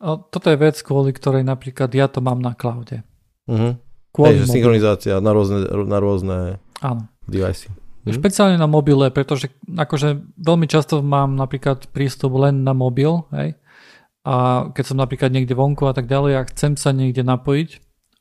[0.00, 3.04] A toto je vec, kvôli ktorej napríklad ja to mám na cloude.
[3.44, 3.76] Uh-huh.
[4.16, 6.36] Kvôli Hej, že synchronizácia na rôzne, na rôzne
[6.80, 7.04] Áno.
[7.28, 7.68] device.
[8.08, 8.16] Mhm.
[8.16, 13.60] Špeciálne na mobile, pretože akože veľmi často mám napríklad prístup len na mobil, hej.
[14.24, 17.70] A keď som napríklad niekde vonku a tak ďalej a chcem sa niekde napojiť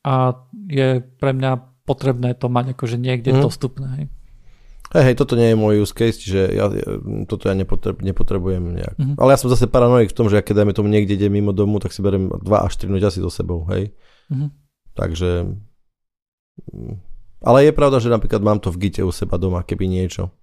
[0.04, 0.36] a
[0.68, 1.52] je pre mňa
[1.88, 3.39] potrebné to mať akože niekde Mhm.
[3.39, 4.06] dostupné, hej.
[4.89, 6.65] Hej, hej, toto nie je môj use case, čiže ja,
[7.29, 8.95] toto ja nepotreb, nepotrebujem nejak.
[8.97, 9.13] Mhm.
[9.21, 11.53] Ale ja som zase paranoik v tom, že ja keď dajme tomu niekde idem mimo
[11.53, 13.93] domu, tak si berem 2 až 3 noťasy so sebou, hej.
[14.33, 14.49] Mhm.
[14.97, 15.29] Takže...
[16.73, 16.95] mm,
[17.45, 20.33] Ale je pravda, že napríklad mám to v gite u seba doma, keby niečo.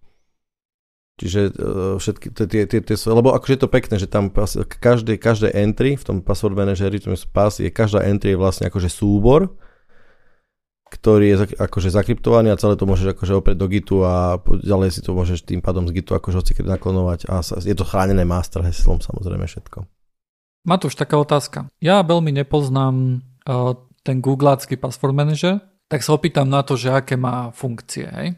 [1.16, 4.52] Čiže uh, všetky tie, tie, tie, sú- lebo akože je to pekné, že tam pas-
[4.56, 8.68] každé, každé entry v tom password manageri, v tom pass, je každá entry je vlastne
[8.68, 9.56] akože súbor,
[10.96, 15.00] ktorý je akože zakryptovaný a celé to môžeš akože oprieť do Gitu a ďalej si
[15.04, 19.04] to môžeš tým pádom z Gitu akože hocikedy naklonovať a je to chránené master heslom
[19.04, 19.84] samozrejme všetko.
[20.66, 21.70] Matúš, taká otázka.
[21.78, 27.14] Ja veľmi nepoznám uh, ten googlácky password manager, tak sa opýtam na to, že aké
[27.14, 28.28] má funkcie, hej?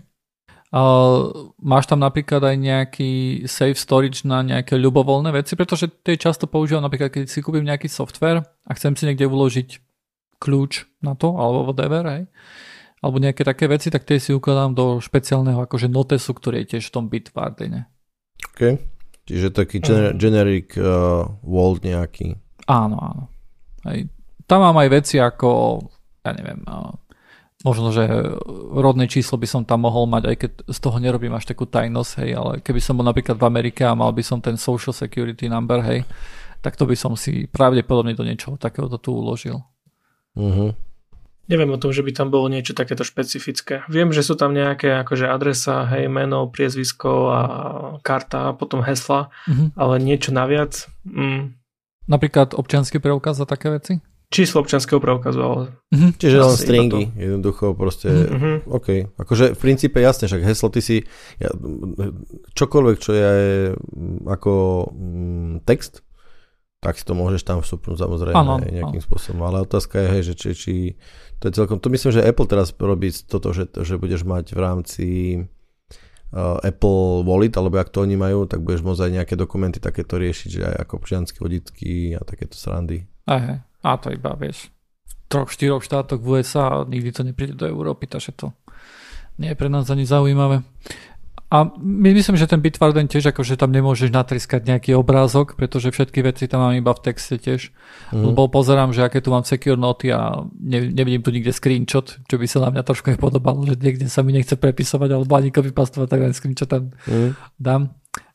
[0.69, 3.13] Uh, máš tam napríklad aj nejaký
[3.49, 7.89] safe storage na nejaké ľubovoľné veci, pretože tie často používam napríklad, keď si kúpim nejaký
[7.89, 9.88] software a chcem si niekde uložiť
[10.39, 12.25] kľúč na to, alebo whatever, hej?
[12.99, 16.91] alebo nejaké také veci, tak tie si ukladám do špeciálneho akože notesu, ktorý je tiež
[16.91, 17.87] v tom Bitwardene.
[18.51, 18.75] OK?
[19.23, 20.19] Čiže taký gener- Mhm.
[20.19, 22.35] generic uh, vault nejaký.
[22.67, 23.25] Áno, áno.
[23.87, 24.11] Hej.
[24.45, 25.79] Tam mám aj veci ako,
[26.25, 26.91] ja neviem, a
[27.61, 28.03] možno, že
[28.73, 32.13] rodné číslo by som tam mohol mať, aj keď z toho nerobím až takú tajnosť,
[32.19, 35.47] hej, ale keby som bol napríklad v Amerike a mal by som ten social security
[35.47, 36.03] number, hej,
[36.59, 39.63] tak to by som si pravdepodobne do niečoho takéhoto tu uložil.
[40.39, 40.71] Uh-huh.
[41.49, 43.81] Neviem o tom, že by tam bolo niečo takéto špecifické.
[43.89, 47.41] Viem, že sú tam nejaké akože adresa, hej, meno, priezvisko a
[48.05, 49.73] karta a potom hesla, Mhm.
[49.75, 50.87] ale niečo naviac.
[51.03, 51.57] Mm,
[52.07, 53.99] Napríklad občianský preukaz a také veci?
[54.29, 56.21] číslo občanského preukazu, ale Mhm.
[56.21, 58.69] Čiže len stringy, jednoducho proste, Mhm.
[58.69, 59.09] OK.
[59.17, 60.97] Akože v princípe jasne, však heslo ty si,
[61.41, 61.49] ja,
[62.53, 63.31] čokoľvek, čo je
[64.29, 64.53] ako
[64.93, 66.05] mm, text,
[66.79, 69.07] tak si to môžeš tam vstupnúť samozrejme Áno, aj nejakým áno.
[69.07, 69.43] spôsobom.
[69.43, 70.75] Ale otázka je, hej, že či, či
[71.43, 74.61] to je celkom, to myslím, že Apple teraz robí toto, že, že budeš mať v
[74.63, 75.07] rámci
[76.31, 80.23] uh, Apple Wallet, alebo ak to oni majú, tak budeš môcť aj nejaké dokumenty takéto
[80.23, 83.11] riešiť, že aj ako občianske vodítky a takéto srandy.
[83.27, 83.59] Hej.
[83.83, 84.71] A to iba, vieš,
[85.07, 88.55] v troch, štyroch štátoch v USA nikdy to nepríde do Európy, takže to
[89.39, 90.63] nie je pre nás ani zaujímavé.
[91.49, 96.21] A my myslím, že ten Bitwarden tiež akože tam nemôžeš natriskať nejaký obrázok, pretože všetky
[96.21, 97.73] veci tam mám iba v texte tiež.
[98.13, 98.21] Mhm.
[98.23, 102.37] Lebo pozerám, že aké tu mám secure noty a ne, nevidím tu nikde screenshot, čo
[102.37, 105.73] by sa na mňa trošku nepodobalo, že niekde sa mi nechce prepisovať alebo ani copy
[105.73, 107.29] pastovať, tak len screenshot tam Mhm.
[107.57, 107.83] dám.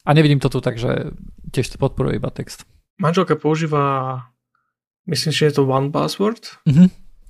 [0.04, 1.14] A nevidím to tu, takže
[1.48, 2.66] tiež to podporuje iba text.
[2.94, 4.22] manželka používa,
[5.06, 6.86] myslím, že je to One Password, Mhm.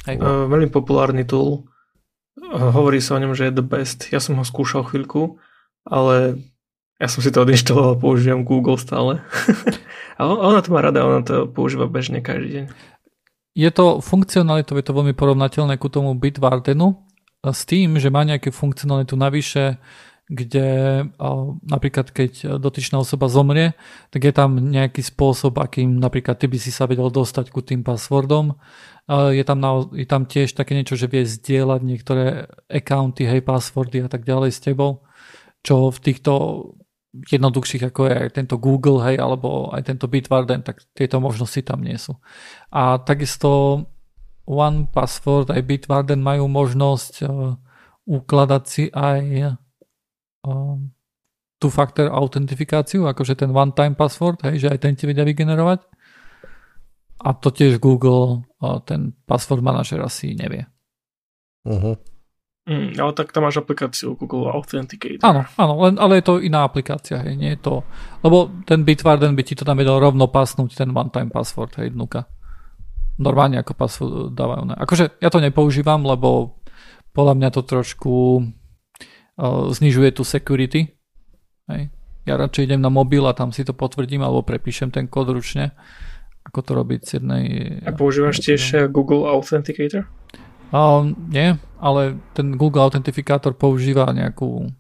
[0.06, 0.16] Hej.
[0.18, 1.68] uh, veľmi populárny tool.
[2.36, 4.08] Uh, hovorí sa o ňom, že je the best.
[4.10, 5.40] Ja som ho skúšal chvíľku,
[5.88, 6.40] ale
[7.04, 9.20] Ja som si to odinštaloval, používam Google stále.
[10.20, 12.66] A ona to má rada, ona to používa bežne každý deň.
[13.54, 17.04] Je to funkcionalitou, je to veľmi porovnateľné ku tomu Bitwardenu
[17.44, 19.84] s tým, že má nejakú funkcionalitu navyše,
[20.32, 20.66] kde
[21.68, 23.76] napríklad keď dotyčná osoba zomrie,
[24.10, 27.84] tak je tam nejaký spôsob, akým napríklad ty by si sa vedel dostať ku tým
[27.84, 28.56] passwordom.
[29.12, 34.08] Je tam, na, je tam tiež také niečo, že vie zdieľať niektoré accounty, hej, passwordy
[34.08, 35.04] a tak ďalej s tebou,
[35.64, 36.34] čo v týchto
[37.14, 41.86] jednoduchších ako je aj tento Google, hej, alebo aj tento Bitwarden, tak tieto možnosti tam
[41.86, 42.18] nie sú.
[42.74, 43.86] A takisto
[44.44, 47.56] One Password aj Bitwarden majú možnosť uh,
[48.04, 49.56] ukladať si aj
[50.44, 50.92] um,
[51.64, 55.80] two-factor autentifikáciu, akože ten one-time password, hej, že aj ten ti vedia vygenerovať.
[57.24, 60.68] A to tiež Google, uh, ten password manažer asi nevie.
[61.64, 61.96] Uh-huh.
[62.64, 65.20] Mm, ale tak tam máš aplikáciu Google Authenticator.
[65.20, 67.84] Áno, áno, len, ale je to iná aplikácia, hej, nie je to,
[68.24, 72.24] lebo ten Bitwarden by ti to tam vedel rovno pasnúť, ten one-time password, hej, dnuka.
[73.20, 74.64] Normálne ako password dávajú.
[74.72, 74.76] Ne.
[74.80, 76.56] Akože ja to nepoužívam, lebo
[77.12, 78.48] podľa mňa to trošku
[79.74, 80.94] znižuje tú security.
[81.70, 81.90] Hej.
[82.24, 85.76] Ja radšej idem na mobil a tam si to potvrdím alebo prepíšem ten kód ručne,
[86.48, 87.46] ako to robiť z jednej...
[87.84, 90.08] A používaš tiež eh, Google Authenticator?
[90.74, 94.74] Uh, nie, ale ten Google Authentifikátor používa nejakú...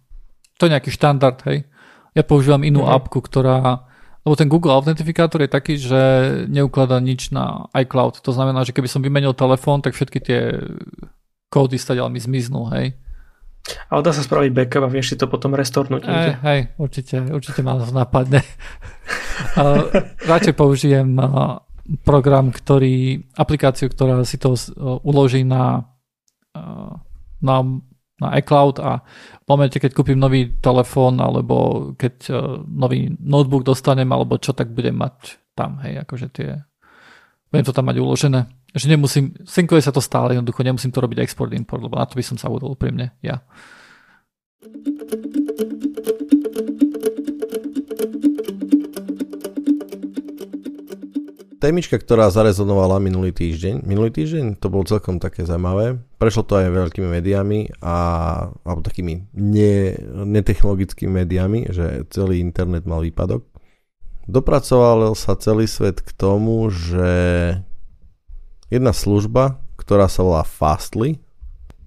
[0.57, 1.69] To je nejaký štandard, hej.
[2.17, 2.97] Ja používam inú uh-huh.
[2.97, 3.85] apku, ktorá...
[4.25, 6.01] Lebo ten Google Authentifikátor je taký, že
[6.49, 8.23] neukladá nič na iCloud.
[8.25, 10.39] To znamená, že keby som vymenil telefón, tak všetky tie
[11.53, 12.97] kódy stadiaľ mi zmiznú, hej.
[13.93, 16.09] Ale dá sa spraviť backup a vieš si to potom restornúť.
[16.09, 18.41] Hej, hej, určite, určite ma to napadne.
[20.31, 21.15] Radšej použijem
[22.03, 24.55] program, ktorý, aplikáciu, ktorá si to
[25.03, 25.83] uloží na,
[27.43, 27.55] na,
[28.19, 29.03] na iCloud a
[29.43, 32.31] v momente, keď kúpim nový telefón alebo keď
[32.71, 36.63] nový notebook dostanem alebo čo, tak budem mať tam, hej, akože tie,
[37.51, 38.41] budem to tam mať uložené
[38.73, 42.25] že nemusím, synkuje sa to stále, jednoducho nemusím to robiť export-import, lebo na to by
[42.25, 43.45] som sa udol pri mne, ja.
[51.63, 55.95] Témička, ktorá zarezonovala minulý týždeň, minulý týždeň to bolo celkom také zaujímavé.
[56.19, 57.95] Prešlo to aj veľkými médiami a,
[58.67, 59.95] alebo takými ne,
[60.27, 63.47] netechnologickými médiami, že celý internet mal výpadok.
[64.27, 67.07] Dopracoval sa celý svet k tomu, že
[68.67, 71.23] jedna služba, ktorá sa volá Fastly,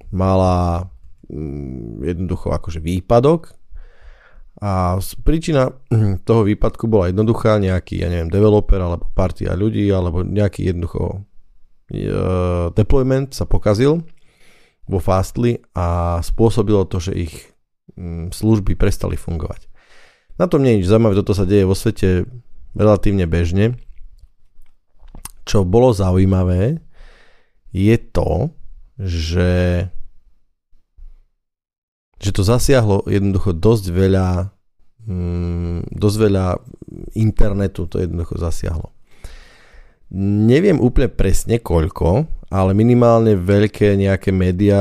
[0.08, 0.88] mala
[1.28, 3.55] mm, jednoducho akože výpadok
[4.56, 5.72] a príčina
[6.28, 11.24] toho výpadku bola jednoduchá, nejaký, ja neviem, developer alebo partia ľudí alebo nejaký jednoducho
[11.92, 12.08] e,
[12.72, 14.00] deployment sa pokazil
[14.86, 17.34] vo Fastly a spôsobilo to, že ich
[17.98, 19.68] mm, služby prestali fungovať.
[20.40, 22.24] Na tom nie je nič zaujímavé, toto sa deje vo svete
[22.76, 23.76] relatívne bežne
[25.46, 26.82] čo bolo zaujímavé,
[27.70, 28.50] je to,
[28.98, 29.86] že,
[32.26, 34.50] že to zasiahlo jednoducho dosť veľa
[35.06, 36.46] mm, dosť veľa
[37.14, 38.90] internetu to jednoducho zasiahlo.
[40.46, 44.78] Neviem úplne presne koľko, ale minimálne veľké nejaké media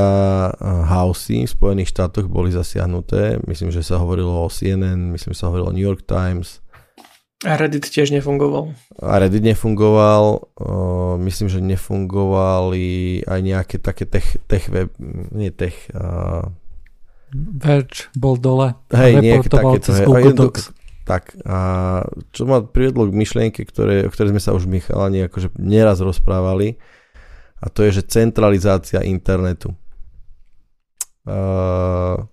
[0.62, 3.42] housey v Spojených štátoch boli zasiahnuté.
[3.42, 6.62] Myslím, že sa hovorilo o CNN, myslím, že sa hovorilo o New York Times,
[7.44, 8.72] a Reddit tiež nefungoval.
[8.96, 14.88] A Reddit nefungoval, uh, myslím, že nefungovali aj nejaké také tech, tech web,
[15.36, 15.76] nie tech...
[15.92, 16.48] Uh,
[17.34, 18.78] Verge bol dole.
[18.94, 19.90] Hej, nejaké takéto.
[19.90, 20.52] Hej, jedno,
[21.06, 21.58] tak, a
[22.34, 26.82] čo ma privedlo k myšlienke, ktoré, o ktorej sme sa už Michalani akože neraz rozprávali,
[27.62, 29.70] a to je, že centralizácia internetu.
[31.22, 32.26] Uh,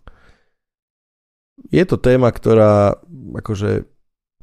[1.69, 2.97] je to téma, ktorá
[3.37, 3.85] akože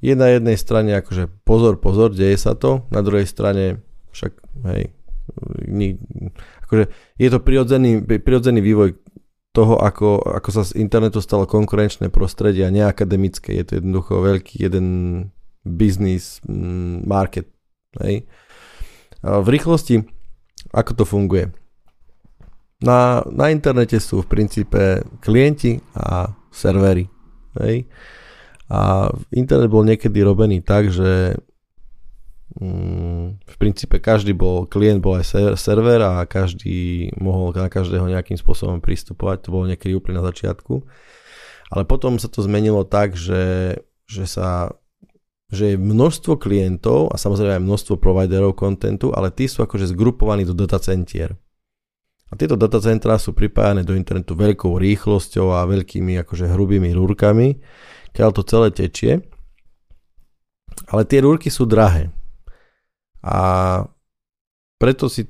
[0.01, 3.83] je na jednej strane akože pozor, pozor, deje sa to, na druhej strane
[4.15, 4.33] však,
[4.71, 4.95] hej,
[5.67, 5.99] ni,
[6.67, 8.95] akože je to prirodzený, prirodzený vývoj
[9.51, 13.59] toho, ako, ako sa z internetu stalo konkurenčné prostredie a neakademické.
[13.59, 14.87] Je to jednoducho veľký jeden
[15.67, 17.51] biznis, mm, market.
[17.99, 18.31] Hej.
[19.21, 20.07] V rýchlosti,
[20.71, 21.51] ako to funguje?
[22.81, 27.11] Na, na internete sú v princípe klienti a servery.
[27.61, 27.91] Hej.
[28.71, 31.37] A internet bol niekedy robený tak, že
[32.59, 38.83] v princípe každý bol, klient bol aj server a každý mohol na každého nejakým spôsobom
[38.83, 39.47] pristupovať.
[39.47, 40.83] To bolo niekedy úplne na začiatku.
[41.71, 43.79] Ale potom sa to zmenilo tak, že,
[44.11, 44.75] že sa
[45.51, 50.47] že je množstvo klientov a samozrejme aj množstvo providerov kontentu, ale tí sú akože zgrupovaní
[50.47, 51.35] do datacentier.
[52.31, 57.59] A tieto datacentrá sú pripájane do internetu veľkou rýchlosťou a veľkými akože hrubými rúrkami,
[58.15, 59.13] keď to celé tečie.
[60.87, 62.15] Ale tie rúrky sú drahé.
[63.21, 63.37] A
[64.81, 65.29] preto si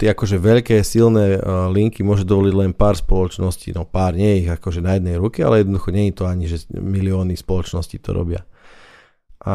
[0.00, 4.48] tie akože veľké silné uh, linky môže dovoliť len pár spoločností, no pár, nie ich
[4.48, 8.48] akože na jednej ruke, ale jednoducho nie je to ani, že milióny spoločností to robia.
[9.44, 9.54] A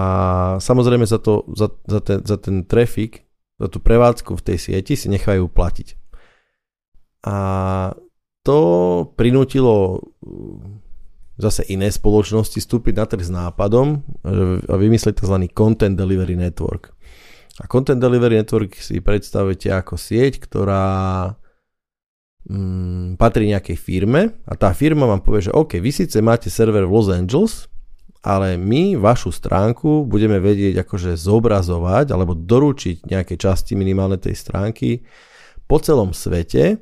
[0.62, 3.26] samozrejme za, to, za, za, ten, za ten trafik,
[3.58, 5.98] za tú prevádzku v tej sieti si nechajú platiť.
[7.26, 7.36] A
[8.46, 8.60] to
[9.18, 10.02] prinútilo uh,
[11.36, 14.08] zase iné spoločnosti vstúpiť na trh s nápadom
[14.66, 15.36] a vymyslieť tzv.
[15.52, 16.95] Content Delivery Network.
[17.56, 21.32] A Content Delivery Network si predstavujete ako sieť, ktorá
[22.52, 26.84] mm, patrí nejakej firme a tá firma vám povie, že OK, vy síce máte server
[26.84, 27.72] v Los Angeles,
[28.26, 35.06] ale my vašu stránku budeme vedieť akože zobrazovať alebo doručiť nejaké časti minimálne tej stránky
[35.70, 36.82] po celom svete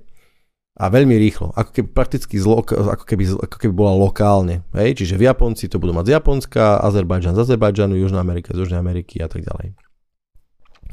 [0.74, 4.66] a veľmi rýchlo, ako keby prakticky zlo, ako, keby, ako keby bola lokálne.
[4.74, 5.06] Hej?
[5.06, 8.82] Čiže v Japonci to budú mať z Japonska, Azerbajdžan z Azerbajdžanu, Južná Amerika z Južnej
[8.82, 9.83] Ameriky a tak ďalej.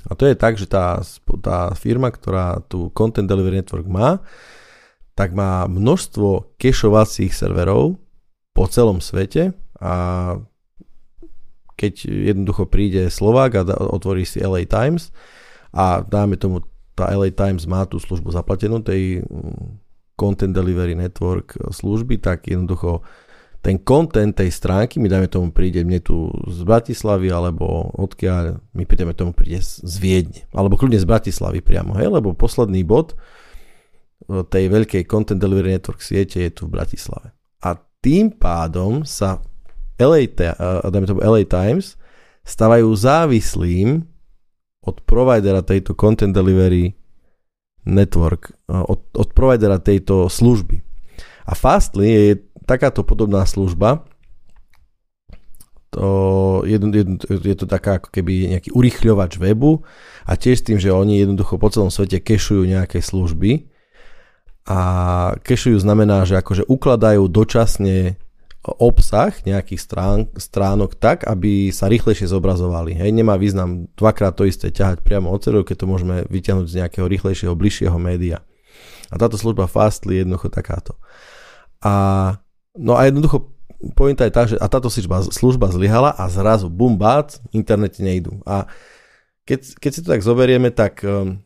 [0.08, 1.02] A to je tak, že tá,
[1.44, 4.24] tá firma, ktorá tu Content Delivery Network má,
[5.12, 8.00] tak má množstvo kešovacích serverov
[8.56, 9.92] po celom svete a
[11.76, 15.12] keď jednoducho príde Slovák a otvorí si LA Times
[15.72, 16.60] a dáme tomu,
[16.92, 19.80] tá LA Times má tú službu zaplatenú, tej mm,
[20.20, 23.00] Content Delivery Network služby, tak jednoducho
[23.60, 28.84] ten content tej stránky, my dajme tomu príde mne tu z Bratislavy, alebo odkiaľ, my
[28.88, 33.16] prídeme tomu príde z Viedne, alebo kľudne z Bratislavy priamo, hej, lebo posledný bod e,
[34.48, 37.36] tej veľkej Content Delivery Network siete je tu v Bratislave.
[37.60, 39.44] A tým pádom sa
[40.00, 40.32] LA,
[40.88, 42.00] dajme tomu LA Times
[42.40, 44.00] stávajú závislým
[44.80, 46.96] od providera tejto Content Delivery
[47.84, 50.80] Network, e, od, od providera tejto služby.
[51.44, 52.26] A Fastly je
[52.70, 54.06] takáto podobná služba,
[55.90, 56.06] to
[56.70, 57.04] je, je,
[57.50, 59.82] je to taká ako keby nejaký urychľovač webu
[60.22, 63.66] a tiež tým, že oni jednoducho po celom svete kešujú nejaké služby
[64.70, 64.80] a
[65.42, 68.14] kešujú znamená, že akože ukladajú dočasne
[68.60, 72.94] obsah nejakých strán, stránok tak, aby sa rýchlejšie zobrazovali.
[72.94, 76.76] Hej, nemá význam dvakrát to isté ťahať priamo od serveru, keď to môžeme vyťahnuť z
[76.84, 78.44] nejakého rýchlejšieho, bližšieho média.
[79.10, 80.94] A táto služba Fastly je jednoducho takáto.
[81.80, 82.36] A
[82.78, 83.50] No a jednoducho
[83.96, 88.44] pointa je tá, že a táto služba, služba zlyhala a zrazu bum bác, internete nejdú.
[88.44, 88.68] A
[89.48, 91.40] keď, keď si to tak zoberieme, tak um,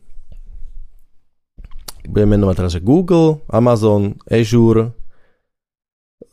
[2.04, 4.90] budeme menovať teraz, že Google, Amazon, Azure,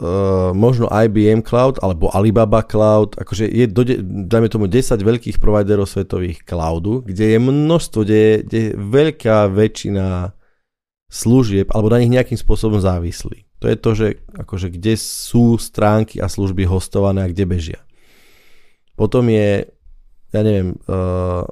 [0.02, 3.86] uh, možno IBM Cloud alebo Alibaba Cloud, akože je, do,
[4.28, 9.48] dajme tomu 10 veľkých providerov svetových cloudu, kde je množstvo, kde je, kde je veľká
[9.54, 10.34] väčšina
[11.12, 13.51] služieb alebo na nich nejakým spôsobom závislí.
[13.62, 17.80] To je to, že akože kde sú stránky a služby hostované a kde bežia.
[18.98, 19.70] Potom je,
[20.34, 21.46] ja neviem, uh,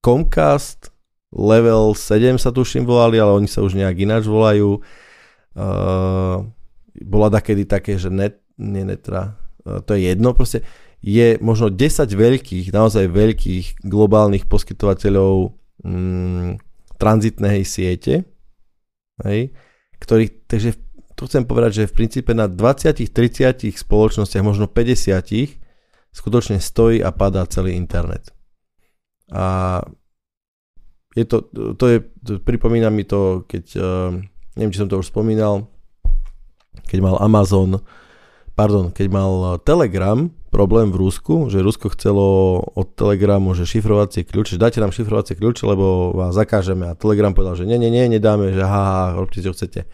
[0.00, 0.88] Comcast
[1.28, 4.80] Level 7 sa tuším volali, ale oni sa už nejak ináč volajú.
[5.52, 6.48] Uh,
[7.04, 9.36] bola takedy také, že net, nie netra,
[9.68, 10.64] uh, to je jedno, proste
[11.04, 15.52] je možno 10 veľkých, naozaj veľkých globálnych poskytovateľov
[15.84, 16.64] mm,
[16.96, 18.24] tranzitnej siete,
[19.20, 19.52] hej,
[20.04, 20.70] ktorých, takže
[21.14, 25.64] to chcem povedať, že v princípe na 20-30 spoločnostiach, možno 50
[26.14, 28.30] skutočne stojí a padá celý internet.
[29.32, 29.80] A
[31.14, 31.46] je to,
[31.78, 34.10] to je, to, pripomína mi to, keď, uh,
[34.58, 35.70] neviem, či som to už spomínal,
[36.90, 37.78] keď mal Amazon,
[38.58, 39.32] pardon, keď mal
[39.62, 45.34] Telegram problém v Rusku, že Rusko chcelo od Telegramu, že šifrovacie kľúče, dajte nám šifrovacie
[45.34, 46.86] kľúče, lebo vás zakážeme.
[46.86, 49.90] A Telegram povedal, že nie, nie, nie, nedáme, že ha, ha, robte, čo chcete.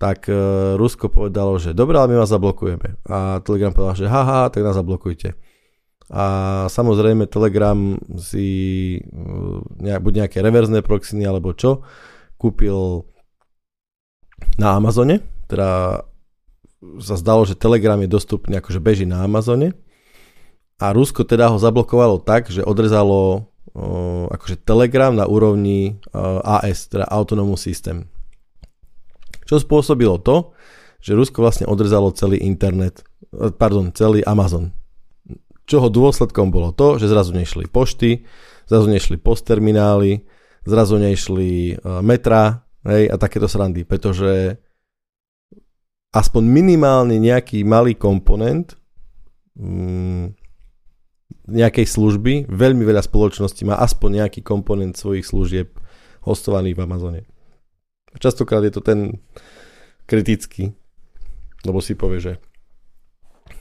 [0.00, 2.96] Tak uh, Rusko povedalo, že dobre, ale my vás zablokujeme.
[3.04, 5.36] A Telegram povedal, že haha, tak nás zablokujte.
[6.08, 6.24] A
[6.72, 8.48] samozrejme Telegram si
[9.04, 11.84] uh, nejak, buď nejaké reverzné proxiny alebo čo,
[12.40, 13.04] kúpil
[14.56, 16.00] na Amazone, teda
[17.00, 19.74] sa zdalo, že Telegram je dostupný, akože beží na Amazone.
[20.82, 26.90] A Rusko teda ho zablokovalo tak, že odrezalo uh, akože Telegram na úrovni uh, AS,
[26.90, 28.10] teda Autonomous System.
[29.44, 30.56] Čo spôsobilo to,
[31.04, 33.04] že Rusko vlastne odrezalo celý internet,
[33.60, 34.72] pardon, celý Amazon.
[35.68, 38.24] Čoho dôsledkom bolo to, že zrazu nešli pošty,
[38.64, 40.24] zrazu nešli postterminály,
[40.64, 44.58] zrazu nešli uh, metra hej, a takéto srandy, pretože
[46.14, 48.78] aspoň minimálne nejaký malý komponent
[49.58, 50.38] mm,
[51.44, 55.76] nejakej služby, veľmi veľa spoločností má aspoň nejaký komponent svojich služieb
[56.24, 57.20] hostovaný v Amazone.
[58.16, 59.20] Častokrát je to ten
[60.08, 60.72] kritický,
[61.66, 62.32] lebo si povie, že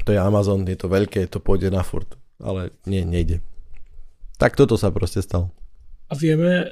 [0.07, 3.43] to je Amazon, je to veľké, to pôjde na furt, ale nie, nejde.
[4.39, 5.51] Tak toto sa proste stalo.
[6.07, 6.71] A vieme,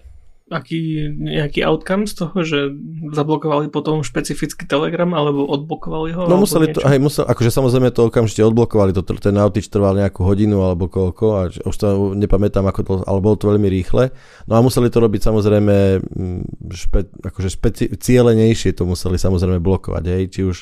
[0.52, 2.76] aký nejaký outcome z toho, že
[3.16, 6.28] zablokovali potom špecifický Telegram alebo odblokovali ho?
[6.28, 10.28] No museli to, aj musel, akože samozrejme to okamžite odblokovali, to, ten outage trval nejakú
[10.28, 11.88] hodinu alebo koľko a už to
[12.20, 14.12] nepamätám, ako to, ale bolo to veľmi rýchle.
[14.52, 20.04] No a museli to robiť samozrejme mm, špe, akože špeci, cieľenejšie to museli samozrejme blokovať,
[20.04, 20.58] hej, či už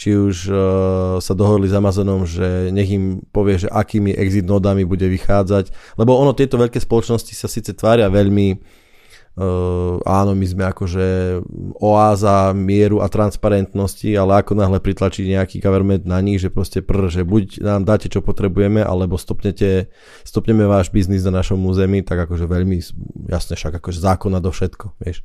[0.00, 0.56] či už uh,
[1.20, 6.16] sa dohodli s Amazonom, že nech im povie, že akými exit nodami bude vychádzať, lebo
[6.16, 8.79] ono tieto veľké spoločnosti sa síce tvária veľmi
[9.40, 11.40] Uh, áno, my sme akože
[11.80, 17.08] oáza mieru a transparentnosti, ale ako náhle pritlačí nejaký government na nich, že proste prr,
[17.08, 19.88] že buď nám dáte, čo potrebujeme, alebo stopnete,
[20.28, 22.84] stopneme váš biznis na našom území, tak akože veľmi
[23.32, 25.24] jasne však akože zákona do všetko, vieš.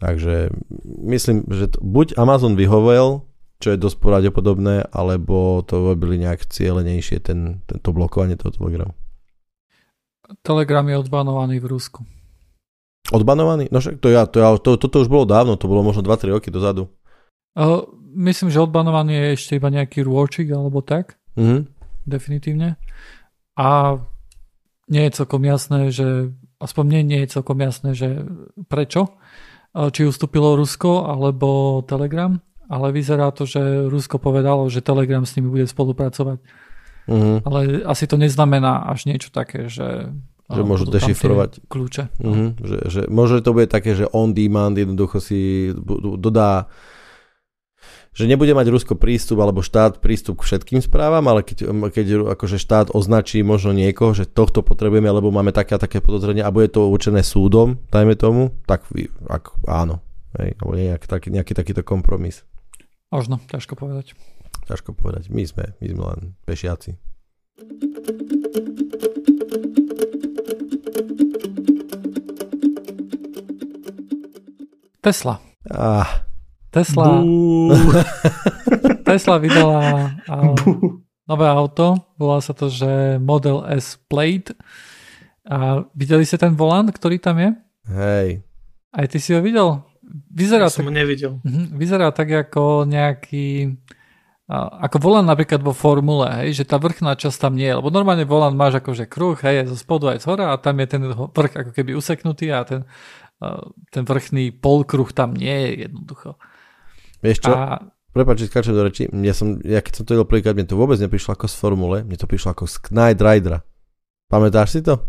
[0.00, 0.48] Takže
[1.12, 3.28] myslím, že to, buď Amazon vyhovel,
[3.60, 8.96] čo je dosť pravdepodobné, alebo to robili nejak cieľenejšie, ten, tento blokovanie toho Telegramu.
[10.40, 12.00] Telegram je odbanovaný v Rusku.
[13.10, 13.66] Odbanovaný?
[13.74, 16.38] No však to ja, to ja, to, toto už bolo dávno, to bolo možno 2-3
[16.38, 16.86] roky dozadu.
[17.58, 17.82] Uh,
[18.14, 21.18] myslím, že odbanovaný je ešte iba nejaký rôčik alebo tak.
[21.34, 21.60] Mm-hmm.
[22.06, 22.78] Definitívne.
[23.58, 23.98] A
[24.88, 28.22] nie je celkom jasné, že aspoň mne nie je celkom jasné, že
[28.68, 29.18] prečo.
[29.72, 32.36] Či ustúpilo Rusko alebo Telegram,
[32.68, 36.44] ale vyzerá to, že Rusko povedalo, že Telegram s nimi bude spolupracovať.
[37.08, 37.36] Mm-hmm.
[37.48, 40.12] Ale asi to neznamená až niečo také, že
[40.50, 41.62] že môžu dešifrovať.
[41.70, 42.02] Kľúče.
[42.18, 42.30] No.
[42.30, 45.70] Uh-huh, že, že, možno to bude také, že on demand jednoducho si
[46.18, 46.72] dodá
[48.12, 52.60] že nebude mať Rusko prístup alebo štát prístup k všetkým správam, ale keď, keď akože
[52.60, 56.68] štát označí možno niekoho, že tohto potrebujeme, lebo máme také a také podozrenie a bude
[56.68, 58.84] to určené súdom, dajme tomu, tak
[59.32, 60.04] ak, áno.
[60.36, 62.44] Hej, alebo nejaký, taký, nejaký takýto kompromis.
[63.12, 64.16] Možno, ťažko povedať.
[64.68, 65.28] Ťažko povedať.
[65.28, 66.96] My sme, my sme len pešiaci.
[75.02, 75.42] Tesla.
[75.66, 76.22] Ah.
[76.70, 77.26] Tesla.
[79.06, 80.54] Tesla vydala uh,
[81.26, 84.54] nové auto, volá sa to, že Model S Plate.
[85.42, 87.50] A videli ste ten volant, ktorý tam je?
[87.90, 88.46] Hej.
[88.94, 89.82] Aj ty si ho videl?
[90.30, 91.42] Vyzerá ja tak, som ho nevidel.
[91.42, 93.74] Uh, vyzerá tak ako nejaký
[94.60, 98.28] ako volant napríklad vo formule, hej, že tá vrchná časť tam nie je, lebo normálne
[98.28, 101.54] volant máš akože kruh, hej, zo spodu aj z hora a tam je ten vrch
[101.56, 102.84] ako keby useknutý a ten
[103.90, 106.40] ten vrchný polkruh tam nie je jednoducho.
[107.22, 107.52] Vieš čo?
[107.54, 107.80] A...
[108.12, 109.08] Prepač, skáčem do reči.
[109.08, 111.98] Ja, som, ja keď som to videl prvýkrát, mne to vôbec neprišlo ako z formule,
[112.04, 113.64] mne to prišlo ako z Knight Ridera.
[114.28, 115.00] Pamätáš si to?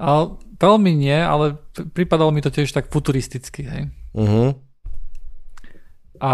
[0.00, 1.60] A, veľmi nie, ale
[1.92, 3.68] pripadalo mi to tiež tak futuristicky.
[3.68, 3.82] Hej.
[4.16, 4.56] Uh-huh.
[6.22, 6.32] A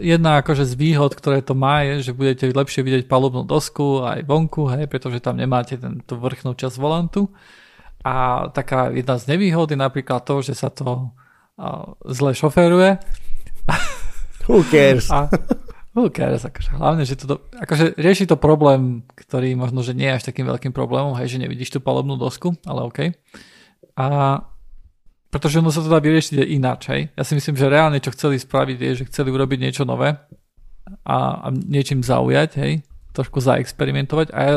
[0.00, 4.24] jedna akože z výhod, ktoré to má, je, že budete lepšie vidieť palubnú dosku aj
[4.24, 7.30] vonku, hej, pretože tam nemáte ten, tú vrchnú časť volantu.
[8.06, 11.10] A taká jedna z nevýhod je napríklad to, že sa to
[12.06, 13.02] zle šoferuje.
[14.46, 15.10] Who cares?
[15.10, 15.26] A,
[15.90, 16.46] who cares?
[16.46, 20.46] Akože, hlavne, že to, akože rieši to problém, ktorý možno, že nie je až takým
[20.46, 23.10] veľkým problémom, hej, že nevidíš tú palobnú dosku, ale OK.
[23.98, 24.06] A
[25.34, 27.10] pretože ono sa to dá vyriešiť ináč, hej.
[27.18, 30.14] Ja si myslím, že reálne čo chceli spraviť je, že chceli urobiť niečo nové
[31.02, 32.85] a, a niečím zaujať, hej,
[33.16, 34.54] trošku zaexperimentovať a ja,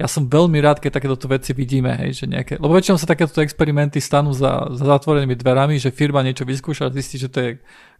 [0.00, 3.44] ja som veľmi rád, keď takéto veci vidíme, hej, že nejaké, lebo väčšinou sa takéto
[3.44, 7.50] experimenty stanú za, za zatvorenými dverami, že firma niečo vyskúša a zistí, že to je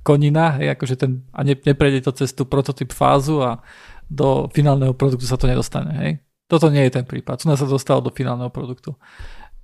[0.01, 3.61] konina, hej, akože ten, a ne, neprejde to cez tú prototyp fázu a
[4.09, 6.13] do finálneho produktu sa to nedostane, hej.
[6.49, 8.97] Toto nie je ten prípad, tu sa dostalo do finálneho produktu.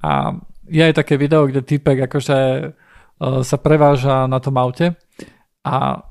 [0.04, 0.36] A
[0.68, 2.36] je aj také video, kde typek akože
[2.68, 4.92] uh, sa preváža na tom aute
[5.64, 6.04] a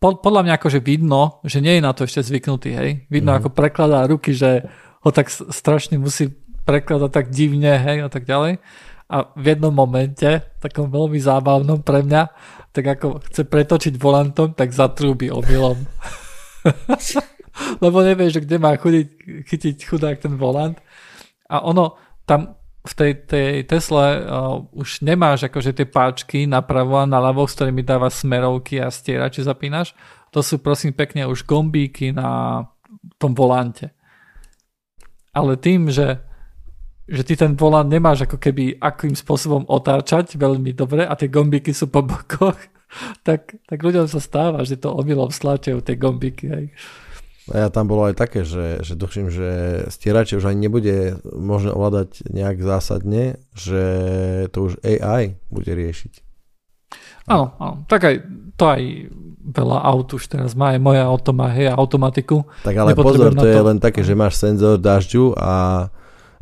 [0.00, 2.90] podľa mňa akože vidno, že nie je na to ešte zvyknutý, hej.
[3.08, 3.36] Vidno, mm.
[3.40, 4.68] ako prekladá ruky, že
[5.00, 6.32] ho tak strašne musí
[6.66, 8.58] prekladať tak divne, hej, a tak ďalej.
[9.06, 12.22] A v jednom momente, takom veľmi zábavnom pre mňa,
[12.74, 15.78] tak ako chce pretočiť volantom, tak zatrúbi omylom.
[17.84, 19.06] Lebo nevie, že kde má chudiť,
[19.46, 20.76] chytiť chudák ten volant.
[21.46, 27.10] A ono, tam v tej, tej Tesle uh, už nemáš akože tie páčky napravo a
[27.10, 29.92] naľavo, s ktorými dáva smerovky a stierače zapínaš.
[30.30, 32.62] To sú prosím pekne už gombíky na
[33.18, 33.90] tom volante.
[35.34, 36.22] Ale tým, že,
[37.10, 41.74] že ty ten volant nemáš ako keby akým spôsobom otáčať veľmi dobre a tie gombíky
[41.74, 42.56] sú po bokoch,
[43.26, 46.46] tak, tak ľuďom sa stáva, že to omylom stlačajú tie gombíky.
[46.48, 46.66] Hej.
[47.54, 49.48] A ja tam bolo aj také, že, že duším, že
[49.86, 53.82] stierače už ani nebude možné ovládať nejak zásadne, že
[54.50, 56.26] to už AI bude riešiť.
[57.30, 57.86] Áno, áno.
[57.86, 58.16] Tak aj
[58.58, 58.82] to aj
[59.46, 62.42] veľa aut už teraz má, aj moje auto má hej, automatiku.
[62.66, 65.86] Tak ale pozor, to, to je len také, že máš senzor dažďu a,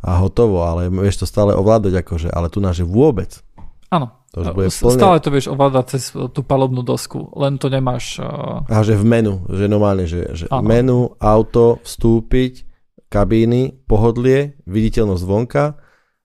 [0.00, 3.44] a hotovo, ale vieš to stále ovládať akože, ale tu náš vôbec.
[3.92, 4.99] Áno, to už bude plne...
[4.99, 8.18] Stále to vieš ovládať cez tú palobnú dosku, len to nemáš...
[8.18, 8.66] Uh...
[8.66, 12.66] A že v menu, že normálne, že, že menu, auto, vstúpiť,
[13.07, 15.78] kabíny, pohodlie, viditeľnosť vonka,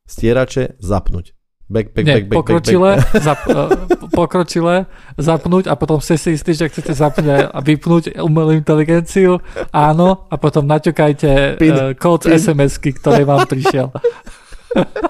[0.10, 1.38] stierače, zapnúť.
[1.70, 3.22] Back, back, Nie, back, back, pokročilé, back, back.
[3.22, 3.70] Zap, uh,
[4.10, 4.76] pokročilé,
[5.22, 9.38] zapnúť a potom ste si istí, že chcete zapnúť a vypnúť umelú inteligenciu,
[9.70, 13.93] áno, a potom naťukajte uh, kód SMS-ky, ktorý vám prišiel.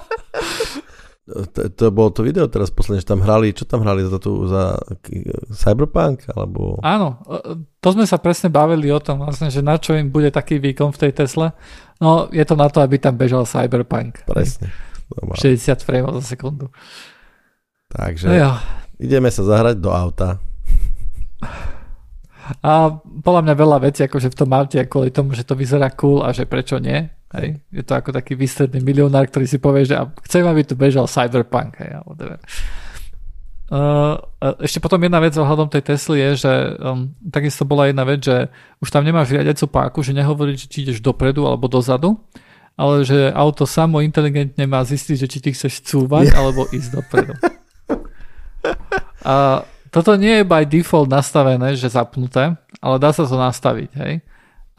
[1.54, 4.50] to, to bolo to video teraz posledne, že tam hrali, čo tam hrali za, tu,
[4.50, 4.78] za
[5.54, 6.26] Cyberpunk?
[6.34, 6.82] Alebo...
[6.82, 10.34] Áno, e, to sme sa presne bavili o tom, vlastne, že na čo im bude
[10.34, 11.54] taký výkon v tej Tesle.
[12.02, 14.26] No, je to na to, aby tam bežal Cyberpunk.
[14.26, 14.74] Presne.
[15.10, 16.70] 60 frameov za sekundu.
[17.90, 18.62] Takže no
[19.00, 20.38] ideme sa zahrať do auta.
[22.60, 22.92] A
[23.24, 26.36] podľa mňa veľa vecí akože v tom aute kvôli tomu, že to vyzerá cool a
[26.36, 27.08] že prečo nie.
[27.30, 27.62] Hej.
[27.70, 29.94] Je to ako taký výstredný milionár, ktorý si povie, že
[30.26, 31.78] chcem, aby tu bežal Cyberpunk.
[31.78, 32.02] Hej,
[33.70, 34.18] Uh,
[34.66, 38.50] ešte potom jedna vec ohľadom tej Tesly je, že um, takisto bola jedna vec, že
[38.82, 42.18] už tam nemáš riadiacu páku, že nehovorí, či ideš dopredu alebo dozadu,
[42.74, 46.42] ale že auto samo inteligentne má zistiť, že či ty chceš cúvať yeah.
[46.42, 47.38] alebo ísť dopredu.
[49.22, 49.62] A
[49.94, 54.26] toto nie je by default nastavené, že zapnuté, ale dá sa to nastaviť, hej.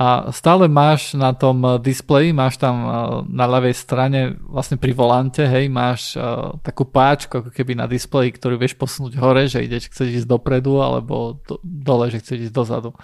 [0.00, 2.90] A stále máš na tom displeji, máš tam eh,
[3.28, 8.32] na ľavej strane, vlastne pri volante, hej, máš uh, takú páčku ako keby na displeji,
[8.32, 12.54] ktorú vieš posunúť hore, že ideš, chceš ísť dopredu, alebo do, dole, že chceš ísť
[12.56, 12.96] dozadu.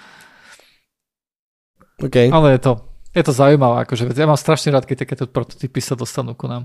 [2.00, 2.32] Okay.
[2.32, 2.72] Ale je to,
[3.12, 6.64] je to zaujímavé, akože ja mám strašne rád, keď takéto prototypy sa dostanú ku nám.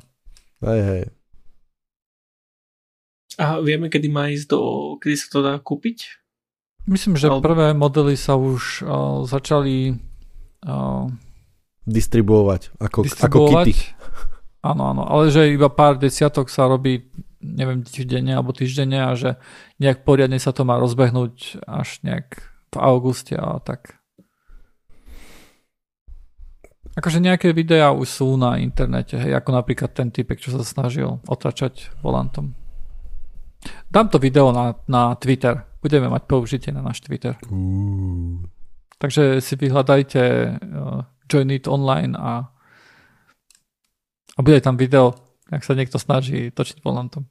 [0.63, 1.03] Hej, hej.
[3.36, 4.59] A vieme, kedy má ísť do,
[4.95, 6.23] kedy sa to dá kúpiť?
[6.88, 10.07] Myslím, že prvé modely sa už uh, začali
[10.66, 11.09] uh,
[11.86, 13.66] distribuovať ako, distribuovať.
[13.66, 13.74] ako kity.
[14.62, 17.09] Áno, áno, ale že iba pár desiatok sa robí,
[17.41, 19.41] neviem, týždenne alebo týždenne a že
[19.82, 23.97] nejak poriadne sa to má rozbehnúť až nejak v auguste a tak.
[26.93, 31.18] Akože nejaké videá už sú na internete, hej, ako napríklad ten typek, čo sa snažil
[31.26, 32.53] otračať volantom.
[33.89, 35.57] Dám to video na, na Twitter.
[35.82, 37.34] Budeme mať použitie na náš Twitter.
[37.49, 38.45] Uh.
[39.02, 40.22] Takže si vyhľadajte
[40.62, 42.54] uh, Join It online a,
[44.38, 45.18] a bude tam video,
[45.49, 47.26] ak sa niekto snaží točiť volantom.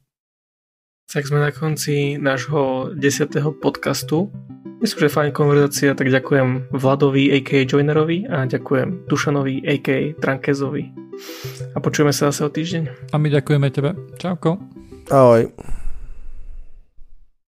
[1.11, 4.31] Tak sme na konci nášho desiatého podcastu.
[4.79, 7.66] Myslím, že fajn konverzácia, tak ďakujem Vladovi, a.k.
[7.66, 10.14] Joinerovi a ďakujem Dušanovi, a.k.
[10.23, 10.95] Trankezovi.
[11.75, 13.12] A počujeme sa zase o týždeň.
[13.12, 13.93] A my ďakujeme tebe.
[14.23, 14.62] Čauko.
[15.11, 15.51] Ahoj.